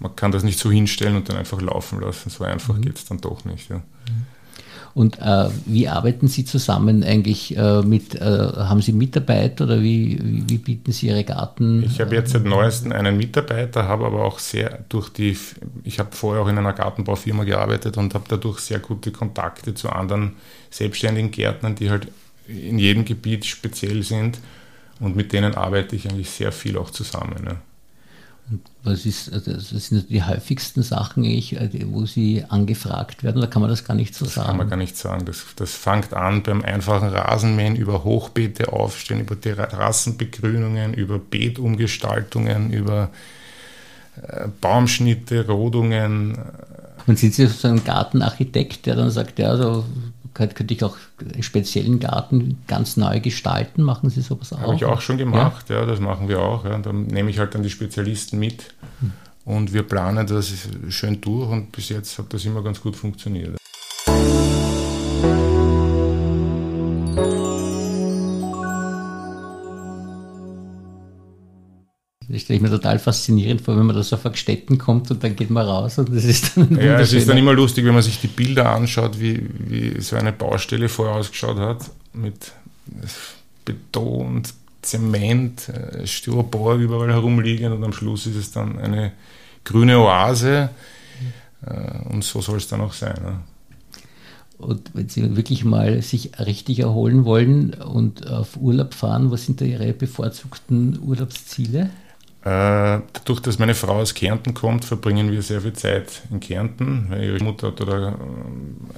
man 0.00 0.14
kann 0.14 0.32
das 0.32 0.42
nicht 0.42 0.58
so 0.58 0.70
hinstellen 0.70 1.16
und 1.16 1.28
dann 1.28 1.36
einfach 1.36 1.60
laufen 1.60 2.00
lassen. 2.00 2.30
So 2.30 2.44
einfach 2.44 2.76
mhm. 2.76 2.82
geht 2.82 2.96
es 2.96 3.04
dann 3.04 3.18
doch 3.18 3.44
nicht. 3.44 3.70
Ja. 3.70 3.82
Und 4.96 5.18
äh, 5.18 5.50
wie 5.66 5.88
arbeiten 5.88 6.26
Sie 6.26 6.46
zusammen 6.46 7.04
eigentlich 7.04 7.54
äh, 7.54 7.82
mit, 7.82 8.14
äh, 8.14 8.20
haben 8.20 8.80
Sie 8.80 8.92
Mitarbeiter 8.92 9.64
oder 9.64 9.82
wie, 9.82 10.18
wie, 10.22 10.48
wie, 10.48 10.56
bieten 10.56 10.90
Sie 10.90 11.08
Ihre 11.08 11.22
Garten? 11.22 11.82
Ich 11.82 12.00
habe 12.00 12.14
jetzt 12.14 12.32
seit 12.32 12.44
neuestem 12.44 12.92
einen 12.92 13.18
Mitarbeiter, 13.18 13.86
habe 13.86 14.06
aber 14.06 14.24
auch 14.24 14.38
sehr 14.38 14.84
durch 14.88 15.10
die, 15.10 15.36
ich 15.84 15.98
habe 15.98 16.16
vorher 16.16 16.42
auch 16.42 16.48
in 16.48 16.56
einer 16.56 16.72
Gartenbaufirma 16.72 17.44
gearbeitet 17.44 17.98
und 17.98 18.14
habe 18.14 18.24
dadurch 18.26 18.60
sehr 18.60 18.78
gute 18.78 19.10
Kontakte 19.10 19.74
zu 19.74 19.90
anderen 19.90 20.36
selbstständigen 20.70 21.30
Gärtnern, 21.30 21.74
die 21.74 21.90
halt 21.90 22.08
in 22.48 22.78
jedem 22.78 23.04
Gebiet 23.04 23.44
speziell 23.44 24.02
sind 24.02 24.38
und 25.00 25.16
mit 25.16 25.32
denen 25.32 25.54
arbeite 25.54 25.96
ich 25.96 26.08
eigentlich 26.08 26.30
sehr 26.30 26.52
viel 26.52 26.78
auch 26.78 26.90
zusammen. 26.90 27.44
Ja. 27.44 27.56
Und 28.48 28.60
was 28.84 29.06
ist, 29.06 29.32
also 29.32 29.52
das 29.52 29.70
sind 29.70 30.08
die 30.08 30.22
häufigsten 30.22 30.82
Sachen, 30.82 31.24
äh, 31.24 31.68
wo 31.86 32.06
Sie 32.06 32.44
angefragt 32.48 33.24
werden, 33.24 33.38
oder 33.38 33.48
kann 33.48 33.60
man 33.60 33.70
das 33.70 33.84
gar 33.84 33.94
nicht 33.94 34.14
so 34.14 34.24
das 34.24 34.34
sagen? 34.34 34.46
kann 34.46 34.56
man 34.56 34.70
gar 34.70 34.76
nicht 34.76 34.96
sagen. 34.96 35.24
Das, 35.24 35.44
das 35.56 35.74
fängt 35.74 36.14
an 36.14 36.44
beim 36.44 36.62
einfachen 36.62 37.08
Rasenmähen, 37.08 37.74
über 37.74 38.04
Hochbeete 38.04 38.72
aufstehen, 38.72 39.20
über 39.20 39.40
Terrassenbegrünungen, 39.40 40.94
über 40.94 41.18
Beetumgestaltungen, 41.18 42.72
über 42.72 43.10
äh, 44.22 44.46
Baumschnitte, 44.60 45.48
Rodungen. 45.48 46.38
Und 47.08 47.18
sind 47.18 47.34
Sie 47.34 47.46
so 47.46 47.66
ein 47.66 47.82
Gartenarchitekt, 47.82 48.86
der 48.86 48.94
dann 48.94 49.10
sagt, 49.10 49.40
ja, 49.40 49.56
so 49.56 49.84
könnte 50.36 50.74
ich 50.74 50.84
auch 50.84 50.96
einen 51.18 51.42
speziellen 51.42 51.98
Garten 51.98 52.58
ganz 52.66 52.96
neu 52.96 53.20
gestalten? 53.20 53.82
Machen 53.82 54.10
Sie 54.10 54.20
sowas 54.20 54.52
auch? 54.52 54.60
Habe 54.60 54.74
ich 54.74 54.84
auch 54.84 55.00
schon 55.00 55.16
gemacht, 55.16 55.70
ja, 55.70 55.80
ja 55.80 55.86
das 55.86 56.00
machen 56.00 56.28
wir 56.28 56.40
auch. 56.40 56.64
Ja. 56.64 56.78
Da 56.78 56.92
nehme 56.92 57.30
ich 57.30 57.38
halt 57.38 57.54
dann 57.54 57.62
die 57.62 57.70
Spezialisten 57.70 58.38
mit 58.38 58.74
hm. 59.00 59.12
und 59.44 59.72
wir 59.72 59.82
planen 59.82 60.26
das 60.26 60.52
schön 60.90 61.20
durch 61.20 61.50
und 61.50 61.72
bis 61.72 61.88
jetzt 61.88 62.18
hat 62.18 62.32
das 62.32 62.44
immer 62.44 62.62
ganz 62.62 62.80
gut 62.80 62.96
funktioniert. 62.96 63.56
Das 72.28 72.42
stelle 72.42 72.56
ich 72.56 72.62
mir 72.62 72.70
total 72.70 72.98
faszinierend 72.98 73.60
vor, 73.60 73.76
wenn 73.76 73.86
man 73.86 73.94
da 73.94 74.02
so 74.02 74.16
auf 74.16 74.36
Städten 74.36 74.78
kommt 74.78 75.10
und 75.10 75.22
dann 75.22 75.36
geht 75.36 75.50
man 75.50 75.64
raus 75.66 75.98
und 75.98 76.14
das 76.14 76.24
ist 76.24 76.56
dann 76.56 76.76
Ja, 76.80 76.98
es 76.98 77.12
ist 77.12 77.28
dann 77.28 77.38
immer 77.38 77.52
lustig, 77.52 77.84
wenn 77.84 77.94
man 77.94 78.02
sich 78.02 78.20
die 78.20 78.26
Bilder 78.26 78.70
anschaut, 78.70 79.20
wie, 79.20 79.48
wie 79.58 80.00
so 80.00 80.16
eine 80.16 80.32
Baustelle 80.32 80.88
vorher 80.88 81.16
ausgeschaut 81.16 81.58
hat, 81.58 81.88
mit 82.12 82.52
Beton, 83.64 84.42
Zement, 84.82 85.68
äh, 85.68 86.06
Styropor 86.06 86.74
überall 86.74 87.12
herumliegen 87.12 87.72
und 87.72 87.84
am 87.84 87.92
Schluss 87.92 88.26
ist 88.26 88.36
es 88.36 88.50
dann 88.50 88.78
eine 88.78 89.12
grüne 89.64 89.98
Oase 89.98 90.70
äh, 91.64 92.08
und 92.08 92.24
so 92.24 92.40
soll 92.40 92.58
es 92.58 92.68
dann 92.68 92.80
auch 92.80 92.92
sein. 92.92 93.44
Und 94.58 94.90
wenn 94.94 95.08
Sie 95.08 95.36
wirklich 95.36 95.64
mal 95.64 96.00
sich 96.02 96.38
richtig 96.38 96.78
erholen 96.80 97.24
wollen 97.24 97.74
und 97.74 98.26
auf 98.26 98.56
Urlaub 98.56 98.94
fahren, 98.94 99.30
was 99.30 99.44
sind 99.44 99.60
da 99.60 99.64
Ihre 99.64 99.92
bevorzugten 99.92 100.98
Urlaubsziele? 101.02 101.90
Äh, 102.46 103.02
dadurch, 103.12 103.40
dass 103.40 103.58
meine 103.58 103.74
Frau 103.74 103.94
aus 103.94 104.14
Kärnten 104.14 104.54
kommt, 104.54 104.84
verbringen 104.84 105.32
wir 105.32 105.42
sehr 105.42 105.60
viel 105.60 105.72
Zeit 105.72 106.22
in 106.30 106.38
Kärnten, 106.38 107.12
ihre 107.20 107.42
Mutter 107.42 107.66
hat 107.68 107.80
da 107.80 108.16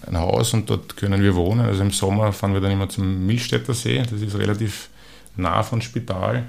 ein 0.06 0.18
Haus 0.18 0.52
und 0.52 0.68
dort 0.68 0.98
können 0.98 1.22
wir 1.22 1.34
wohnen. 1.34 1.64
Also 1.64 1.80
im 1.80 1.90
Sommer 1.90 2.34
fahren 2.34 2.52
wir 2.52 2.60
dann 2.60 2.72
immer 2.72 2.90
zum 2.90 3.24
Milchstädter 3.24 3.72
See, 3.72 4.02
das 4.02 4.20
ist 4.20 4.36
relativ 4.36 4.90
nah 5.36 5.62
von 5.62 5.80
Spital. 5.80 6.44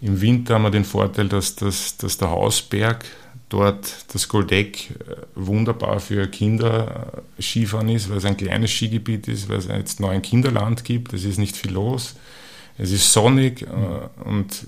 Im 0.00 0.22
Winter 0.22 0.54
haben 0.54 0.62
wir 0.62 0.70
den 0.70 0.86
Vorteil, 0.86 1.28
dass, 1.28 1.54
das, 1.54 1.98
dass 1.98 2.16
der 2.16 2.30
Hausberg 2.30 3.04
dort 3.50 4.06
das 4.14 4.26
Goldeck 4.26 4.88
äh, 4.92 5.16
wunderbar 5.34 6.00
für 6.00 6.28
Kinder 6.28 7.20
äh, 7.36 7.42
Skifahren 7.42 7.90
ist, 7.90 8.08
weil 8.08 8.16
es 8.16 8.24
ein 8.24 8.38
kleines 8.38 8.70
Skigebiet 8.70 9.28
ist, 9.28 9.50
weil 9.50 9.58
es 9.58 9.66
jetzt 9.66 10.00
noch 10.00 10.08
ein 10.08 10.22
Kinderland 10.22 10.82
gibt. 10.82 11.12
Es 11.12 11.24
ist 11.24 11.36
nicht 11.36 11.58
viel 11.58 11.72
los. 11.72 12.14
Es 12.78 12.90
ist 12.90 13.12
sonnig 13.12 13.66
und 14.24 14.64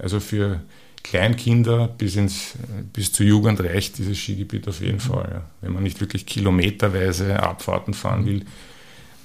also 0.00 0.20
für 0.20 0.60
Kleinkinder 1.02 1.88
bis, 1.88 2.16
ins, 2.16 2.54
bis 2.92 3.12
zur 3.12 3.26
Jugend 3.26 3.60
reicht 3.60 3.98
dieses 3.98 4.18
Skigebiet 4.18 4.68
auf 4.68 4.80
jeden 4.80 4.96
mhm. 4.96 5.00
Fall. 5.00 5.28
Ja. 5.32 5.42
Wenn 5.60 5.72
man 5.72 5.82
nicht 5.82 6.00
wirklich 6.00 6.26
kilometerweise 6.26 7.42
Abfahrten 7.42 7.94
fahren 7.94 8.26
will, 8.26 8.44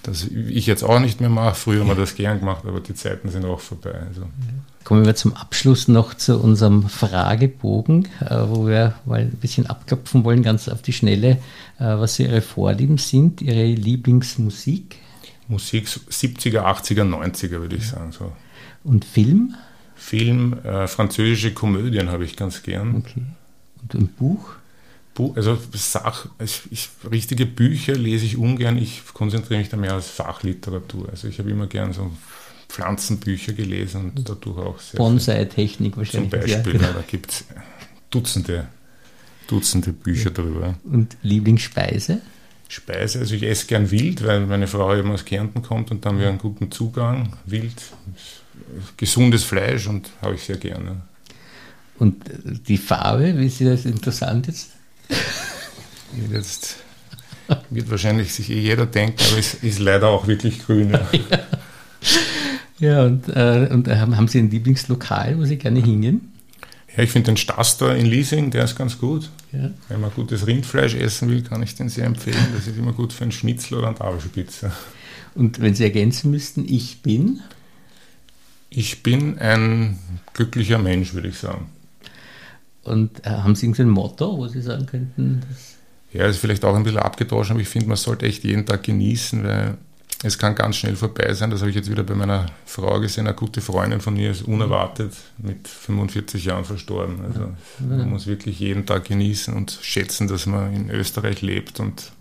das 0.03 0.27
ich 0.27 0.67
jetzt 0.67 0.83
auch 0.83 0.99
nicht 0.99 1.19
mehr 1.19 1.29
mache. 1.29 1.55
Früher 1.55 1.81
haben 1.81 1.87
wir 1.87 1.95
das 1.95 2.15
gern 2.15 2.39
gemacht, 2.39 2.63
aber 2.65 2.79
die 2.79 2.93
Zeiten 2.93 3.29
sind 3.29 3.43
auch 3.43 3.59
vorbei. 3.59 3.95
Also. 4.07 4.27
Kommen 4.83 5.03
wir 5.03 5.15
zum 5.15 5.33
Abschluss 5.33 5.87
noch 5.87 6.13
zu 6.13 6.39
unserem 6.39 6.87
Fragebogen, 6.87 8.07
äh, 8.21 8.35
wo 8.47 8.67
wir 8.67 8.93
mal 9.05 9.21
ein 9.21 9.31
bisschen 9.31 9.65
abklopfen 9.65 10.23
wollen, 10.23 10.43
ganz 10.43 10.69
auf 10.69 10.83
die 10.83 10.93
Schnelle, 10.93 11.39
äh, 11.79 11.85
was 11.97 12.19
Ihre 12.19 12.41
Vorlieben 12.41 12.99
sind, 12.99 13.41
Ihre 13.41 13.65
Lieblingsmusik. 13.65 14.97
Musik 15.47 15.87
70er, 15.87 16.61
80er, 16.61 17.03
90er 17.03 17.61
würde 17.61 17.75
ich 17.75 17.87
sagen. 17.87 18.11
So. 18.11 18.31
Und 18.83 19.05
Film? 19.05 19.55
Film, 19.95 20.53
äh, 20.63 20.87
französische 20.87 21.53
Komödien 21.53 22.09
habe 22.09 22.25
ich 22.25 22.35
ganz 22.35 22.63
gern. 22.63 22.97
Okay. 22.97 23.23
Und 23.81 23.93
ein 23.93 24.07
Buch? 24.07 24.49
Buch 25.13 25.35
also 25.35 25.57
Sach, 25.73 26.27
ich, 26.39 26.89
richtige 27.09 27.45
Bücher 27.45 27.93
lese 27.93 28.25
ich 28.25 28.37
ungern, 28.37 28.77
ich 28.77 29.01
konzentriere 29.13 29.59
mich 29.59 29.69
da 29.69 29.77
mehr 29.77 29.95
auf 29.95 30.05
Fachliteratur. 30.05 31.09
Also 31.09 31.27
ich 31.27 31.39
habe 31.39 31.49
immer 31.49 31.67
gern 31.67 31.93
so 31.93 32.11
Pflanzenbücher 32.67 33.53
gelesen 33.53 34.11
und 34.15 34.29
dadurch 34.29 34.57
auch 34.57 34.79
sehr. 34.79 34.97
Bonsai-Technik 34.97 35.95
wahrscheinlich. 35.95 36.31
Zum 36.31 36.39
Beispiel, 36.39 36.73
ja, 36.73 36.79
genau. 36.79 36.93
da 36.93 37.03
gibt 37.07 37.31
es 37.31 37.45
Dutzende, 38.09 38.67
Dutzende 39.47 39.93
Bücher 39.93 40.29
ja. 40.29 40.31
darüber. 40.31 40.75
Und 40.83 41.15
Lieblingsspeise? 41.21 42.21
Speise, 42.67 43.19
also 43.19 43.35
ich 43.35 43.43
esse 43.43 43.67
gern 43.67 43.91
wild, 43.91 44.25
weil 44.25 44.41
meine 44.41 44.67
Frau 44.67 44.95
eben 44.95 45.11
aus 45.11 45.25
Kärnten 45.25 45.61
kommt 45.61 45.91
und 45.91 46.03
dann 46.03 46.13
haben 46.13 46.19
wir 46.19 46.29
einen 46.29 46.39
guten 46.39 46.71
Zugang. 46.71 47.33
Wild 47.45 47.73
gesundes 48.97 49.43
Fleisch 49.43 49.87
und 49.87 50.09
habe 50.21 50.35
ich 50.35 50.43
sehr 50.43 50.57
gerne. 50.57 51.01
Und 51.97 52.23
die 52.67 52.77
Farbe, 52.77 53.37
wie 53.37 53.45
ist 53.45 53.61
das 53.61 53.85
interessant 53.85 54.47
jetzt? 54.47 54.71
Jetzt 56.31 56.77
wird 57.69 57.89
wahrscheinlich 57.89 58.33
sich 58.33 58.49
eh 58.49 58.59
jeder 58.59 58.85
denken, 58.85 59.21
aber 59.29 59.39
es 59.39 59.53
ist 59.55 59.79
leider 59.79 60.07
auch 60.07 60.27
wirklich 60.27 60.65
grün. 60.65 60.91
Ja, 60.91 61.09
ja 62.79 63.03
und, 63.03 63.29
äh, 63.29 63.69
und 63.71 63.87
äh, 63.87 63.97
haben 63.97 64.27
Sie 64.27 64.39
ein 64.39 64.49
Lieblingslokal, 64.49 65.37
wo 65.37 65.45
Sie 65.45 65.57
gerne 65.57 65.81
hingehen? 65.81 66.33
Ja, 66.95 67.03
ich 67.03 67.11
finde 67.11 67.31
den 67.31 67.37
Staster 67.37 67.95
in 67.95 68.05
Leasing, 68.05 68.51
der 68.51 68.63
ist 68.63 68.77
ganz 68.77 68.97
gut. 68.97 69.29
Ja. 69.51 69.71
Wenn 69.89 70.01
man 70.01 70.11
gutes 70.11 70.47
Rindfleisch 70.47 70.95
essen 70.95 71.29
will, 71.29 71.41
kann 71.41 71.61
ich 71.61 71.75
den 71.75 71.89
sehr 71.89 72.05
empfehlen. 72.05 72.47
Das 72.55 72.67
ist 72.67 72.77
immer 72.77 72.93
gut 72.93 73.11
für 73.11 73.23
einen 73.23 73.31
Schnitzel 73.31 73.77
oder 73.77 73.87
eine 73.87 73.97
Tafelspitze. 73.97 74.71
Und 75.33 75.59
wenn 75.59 75.75
Sie 75.75 75.83
ergänzen 75.83 76.31
müssten, 76.31 76.65
ich 76.65 77.01
bin? 77.01 77.41
Ich 78.69 79.03
bin 79.03 79.37
ein 79.39 79.99
glücklicher 80.33 80.77
Mensch, 80.79 81.13
würde 81.13 81.27
ich 81.27 81.37
sagen. 81.37 81.69
Und 82.83 83.25
äh, 83.25 83.29
haben 83.29 83.55
Sie 83.55 83.65
irgendein 83.65 83.89
Motto, 83.89 84.37
wo 84.37 84.47
Sie 84.47 84.61
sagen 84.61 84.85
könnten? 84.85 85.41
ja, 86.15 86.27
ist 86.27 86.37
vielleicht 86.37 86.63
auch 86.63 86.75
ein 86.75 86.83
bisschen 86.83 86.99
abgedroschen, 86.99 87.53
aber 87.53 87.61
ich 87.61 87.67
finde, 87.67 87.89
man 87.89 87.97
sollte 87.97 88.25
echt 88.25 88.45
jeden 88.45 88.65
Tag 88.65 88.83
genießen, 88.83 89.43
weil 89.43 89.77
es 90.23 90.37
kann 90.37 90.55
ganz 90.55 90.77
schnell 90.77 90.95
vorbei 90.95 91.33
sein. 91.33 91.49
Das 91.51 91.59
habe 91.59 91.69
ich 91.69 91.75
jetzt 91.75 91.89
wieder 91.89 92.03
bei 92.03 92.15
meiner 92.15 92.47
Frau 92.65 92.99
gesehen. 92.99 93.27
Eine 93.27 93.35
gute 93.35 93.61
Freundin 93.61 94.01
von 94.01 94.13
mir 94.13 94.31
ist 94.31 94.43
unerwartet 94.43 95.13
mit 95.37 95.67
45 95.67 96.45
Jahren 96.45 96.65
verstorben. 96.65 97.19
Also 97.25 97.49
man 97.79 98.09
muss 98.09 98.25
wirklich 98.25 98.59
jeden 98.59 98.85
Tag 98.85 99.05
genießen 99.05 99.53
und 99.53 99.77
schätzen, 99.81 100.27
dass 100.27 100.45
man 100.45 100.73
in 100.73 100.89
Österreich 100.89 101.41
lebt 101.41 101.79
und 101.79 102.11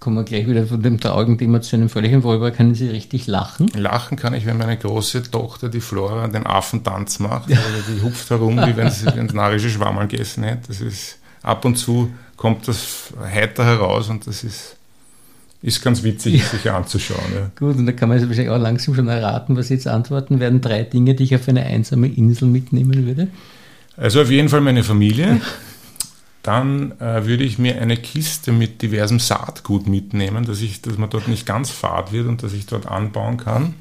kommen 0.00 0.16
wir 0.16 0.24
gleich 0.24 0.46
wieder 0.46 0.66
von 0.66 0.82
dem 0.82 0.98
traurigen 0.98 1.36
Thema 1.36 1.60
zu 1.60 1.76
einem 1.76 1.90
völligen 1.90 2.22
Worüber 2.22 2.50
können 2.50 2.74
Sie 2.74 2.88
richtig 2.88 3.26
lachen? 3.26 3.68
Lachen 3.74 4.16
kann 4.16 4.32
ich, 4.32 4.46
wenn 4.46 4.56
meine 4.56 4.78
große 4.78 5.30
Tochter, 5.30 5.68
die 5.68 5.80
Flora, 5.80 6.26
den 6.28 6.46
Affentanz 6.46 7.18
macht. 7.18 7.50
Also 7.50 7.92
die 7.92 8.02
hupft 8.02 8.30
herum, 8.30 8.56
wie 8.56 8.76
wenn 8.76 8.90
sie 8.90 9.06
ein 9.12 9.26
narische 9.26 9.68
Schwammerl 9.68 10.08
gegessen 10.08 10.44
hätte. 10.44 10.68
Das 10.68 10.80
ist, 10.80 11.18
ab 11.42 11.64
und 11.66 11.76
zu 11.76 12.10
kommt 12.36 12.66
das 12.66 13.12
heiter 13.20 13.64
heraus 13.64 14.08
und 14.08 14.26
das 14.26 14.42
ist, 14.42 14.76
ist 15.62 15.82
ganz 15.82 16.02
witzig, 16.02 16.36
ja. 16.36 16.44
sich 16.44 16.70
anzuschauen. 16.70 17.32
Ja. 17.34 17.50
Gut, 17.58 17.76
und 17.76 17.86
da 17.86 17.92
kann 17.92 18.08
man 18.08 18.18
sich 18.18 18.28
wahrscheinlich 18.28 18.52
auch 18.52 18.60
langsam 18.60 18.94
schon 18.94 19.08
erraten, 19.08 19.56
was 19.56 19.68
Sie 19.68 19.74
jetzt 19.74 19.88
antworten 19.88 20.40
werden. 20.40 20.60
Drei 20.60 20.82
Dinge, 20.82 21.14
die 21.14 21.24
ich 21.24 21.34
auf 21.34 21.48
eine 21.48 21.64
einsame 21.64 22.08
Insel 22.08 22.48
mitnehmen 22.48 23.06
würde. 23.06 23.28
Also 23.96 24.20
auf 24.20 24.30
jeden 24.30 24.48
Fall 24.48 24.60
meine 24.60 24.84
Familie 24.84 25.40
dann 26.46 26.92
äh, 27.00 27.26
würde 27.26 27.42
ich 27.42 27.58
mir 27.58 27.80
eine 27.80 27.96
Kiste 27.96 28.52
mit 28.52 28.80
diversem 28.80 29.18
Saatgut 29.18 29.88
mitnehmen, 29.88 30.44
dass, 30.46 30.60
ich, 30.60 30.80
dass 30.80 30.96
man 30.96 31.10
dort 31.10 31.26
nicht 31.26 31.44
ganz 31.44 31.70
fad 31.70 32.12
wird 32.12 32.28
und 32.28 32.44
dass 32.44 32.52
ich 32.52 32.66
dort 32.66 32.86
anbauen 32.86 33.36
kann. 33.36 33.74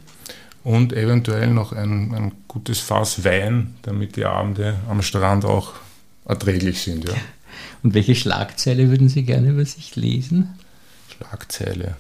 Und 0.64 0.92
eventuell 0.92 1.52
noch 1.52 1.74
ein, 1.74 2.12
ein 2.16 2.32
gutes 2.48 2.80
Fass 2.80 3.24
Wein, 3.24 3.76
damit 3.84 4.16
die 4.16 4.26
Abende 4.26 4.78
am 4.90 5.04
Strand 5.04 5.46
auch 5.46 5.74
erträglich 6.26 6.82
sind. 6.82 7.08
Ja. 7.08 7.14
Und 7.84 7.94
welche 7.94 8.16
Schlagzeile 8.16 8.90
würden 8.90 9.10
Sie 9.10 9.22
gerne 9.22 9.52
über 9.52 9.64
sich 9.64 9.96
lesen? 9.96 10.56
Schlagzeile. 11.18 11.96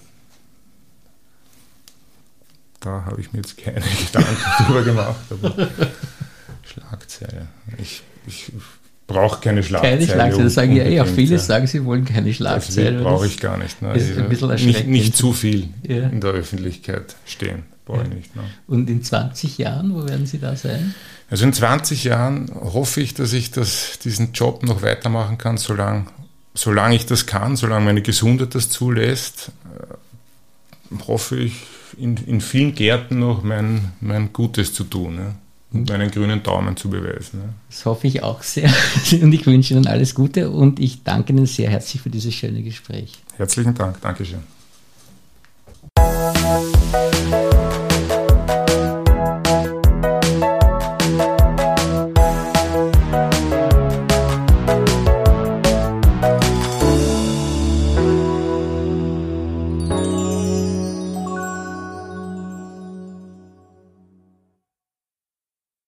Da 2.79 3.05
habe 3.05 3.19
ich 3.21 3.33
mir 3.33 3.39
jetzt 3.39 3.57
keine 3.57 3.81
Gedanken 4.05 4.65
drüber 4.65 4.83
gemacht, 4.83 5.25
aber 5.29 5.55
Schlagzeile. 6.63 7.47
Ich, 7.77 8.03
ich 8.27 8.51
brauche 9.07 9.41
keine 9.41 9.63
Schlagzeile. 9.63 9.97
Keine 9.97 10.11
Schlagzeile, 10.11 10.43
das 10.43 10.53
sagen 10.53 10.75
ja 10.75 10.83
eh 10.83 11.01
auch 11.01 11.07
viele, 11.07 11.39
sagen, 11.39 11.67
sie 11.67 11.83
wollen 11.85 12.05
keine 12.05 12.33
Schlagzeile. 12.33 12.93
Das 12.93 13.03
brauche 13.03 13.27
ich 13.27 13.39
gar 13.39 13.57
nicht. 13.57 13.81
Ne? 13.81 13.93
Ist 13.93 14.17
ein 14.17 14.29
bisschen 14.29 14.49
nicht, 14.49 14.87
nicht 14.87 15.15
zu 15.15 15.33
viel 15.33 15.69
ja. 15.83 16.07
in 16.07 16.21
der 16.21 16.31
Öffentlichkeit 16.31 17.15
stehen, 17.25 17.63
brauche 17.85 17.99
ja. 17.99 18.05
ich 18.05 18.13
nicht. 18.13 18.35
Ne? 18.35 18.43
Und 18.67 18.89
in 18.89 19.03
20 19.03 19.57
Jahren, 19.57 19.93
wo 19.93 20.07
werden 20.07 20.25
Sie 20.25 20.39
da 20.39 20.55
sein? 20.55 20.93
Also 21.29 21.45
in 21.45 21.53
20 21.53 22.03
Jahren 22.03 22.51
hoffe 22.53 23.01
ich, 23.01 23.15
dass 23.15 23.33
ich 23.33 23.51
das, 23.51 23.97
diesen 24.03 24.33
Job 24.33 24.63
noch 24.63 24.83
weitermachen 24.83 25.37
kann, 25.37 25.57
solange, 25.57 26.05
solange 26.55 26.95
ich 26.95 27.05
das 27.05 27.25
kann, 27.25 27.55
solange 27.55 27.85
meine 27.85 28.01
Gesundheit 28.01 28.55
das 28.55 28.69
zulässt, 28.69 29.51
äh, 29.77 31.07
hoffe 31.07 31.37
ich, 31.37 31.53
in, 31.97 32.17
in 32.17 32.41
vielen 32.41 32.75
Gärten 32.75 33.19
noch 33.19 33.43
mein, 33.43 33.93
mein 34.01 34.33
Gutes 34.33 34.73
zu 34.73 34.83
tun. 34.83 35.15
Ne? 35.15 35.35
und 35.75 35.91
einen 35.91 36.09
grünen 36.09 36.41
Daumen 36.41 36.75
zu 36.77 36.89
beweisen. 36.89 37.41
Ja. 37.41 37.49
Das 37.69 37.85
hoffe 37.85 38.07
ich 38.07 38.23
auch 38.23 38.41
sehr. 38.41 38.69
Und 39.21 39.33
ich 39.33 39.45
wünsche 39.45 39.73
Ihnen 39.73 39.87
alles 39.87 40.15
Gute 40.15 40.49
und 40.49 40.79
ich 40.79 41.03
danke 41.03 41.33
Ihnen 41.33 41.45
sehr 41.45 41.69
herzlich 41.69 42.01
für 42.01 42.09
dieses 42.09 42.33
schöne 42.33 42.63
Gespräch. 42.63 43.13
Herzlichen 43.37 43.75
Dank. 43.75 44.01
Dankeschön. 44.01 44.39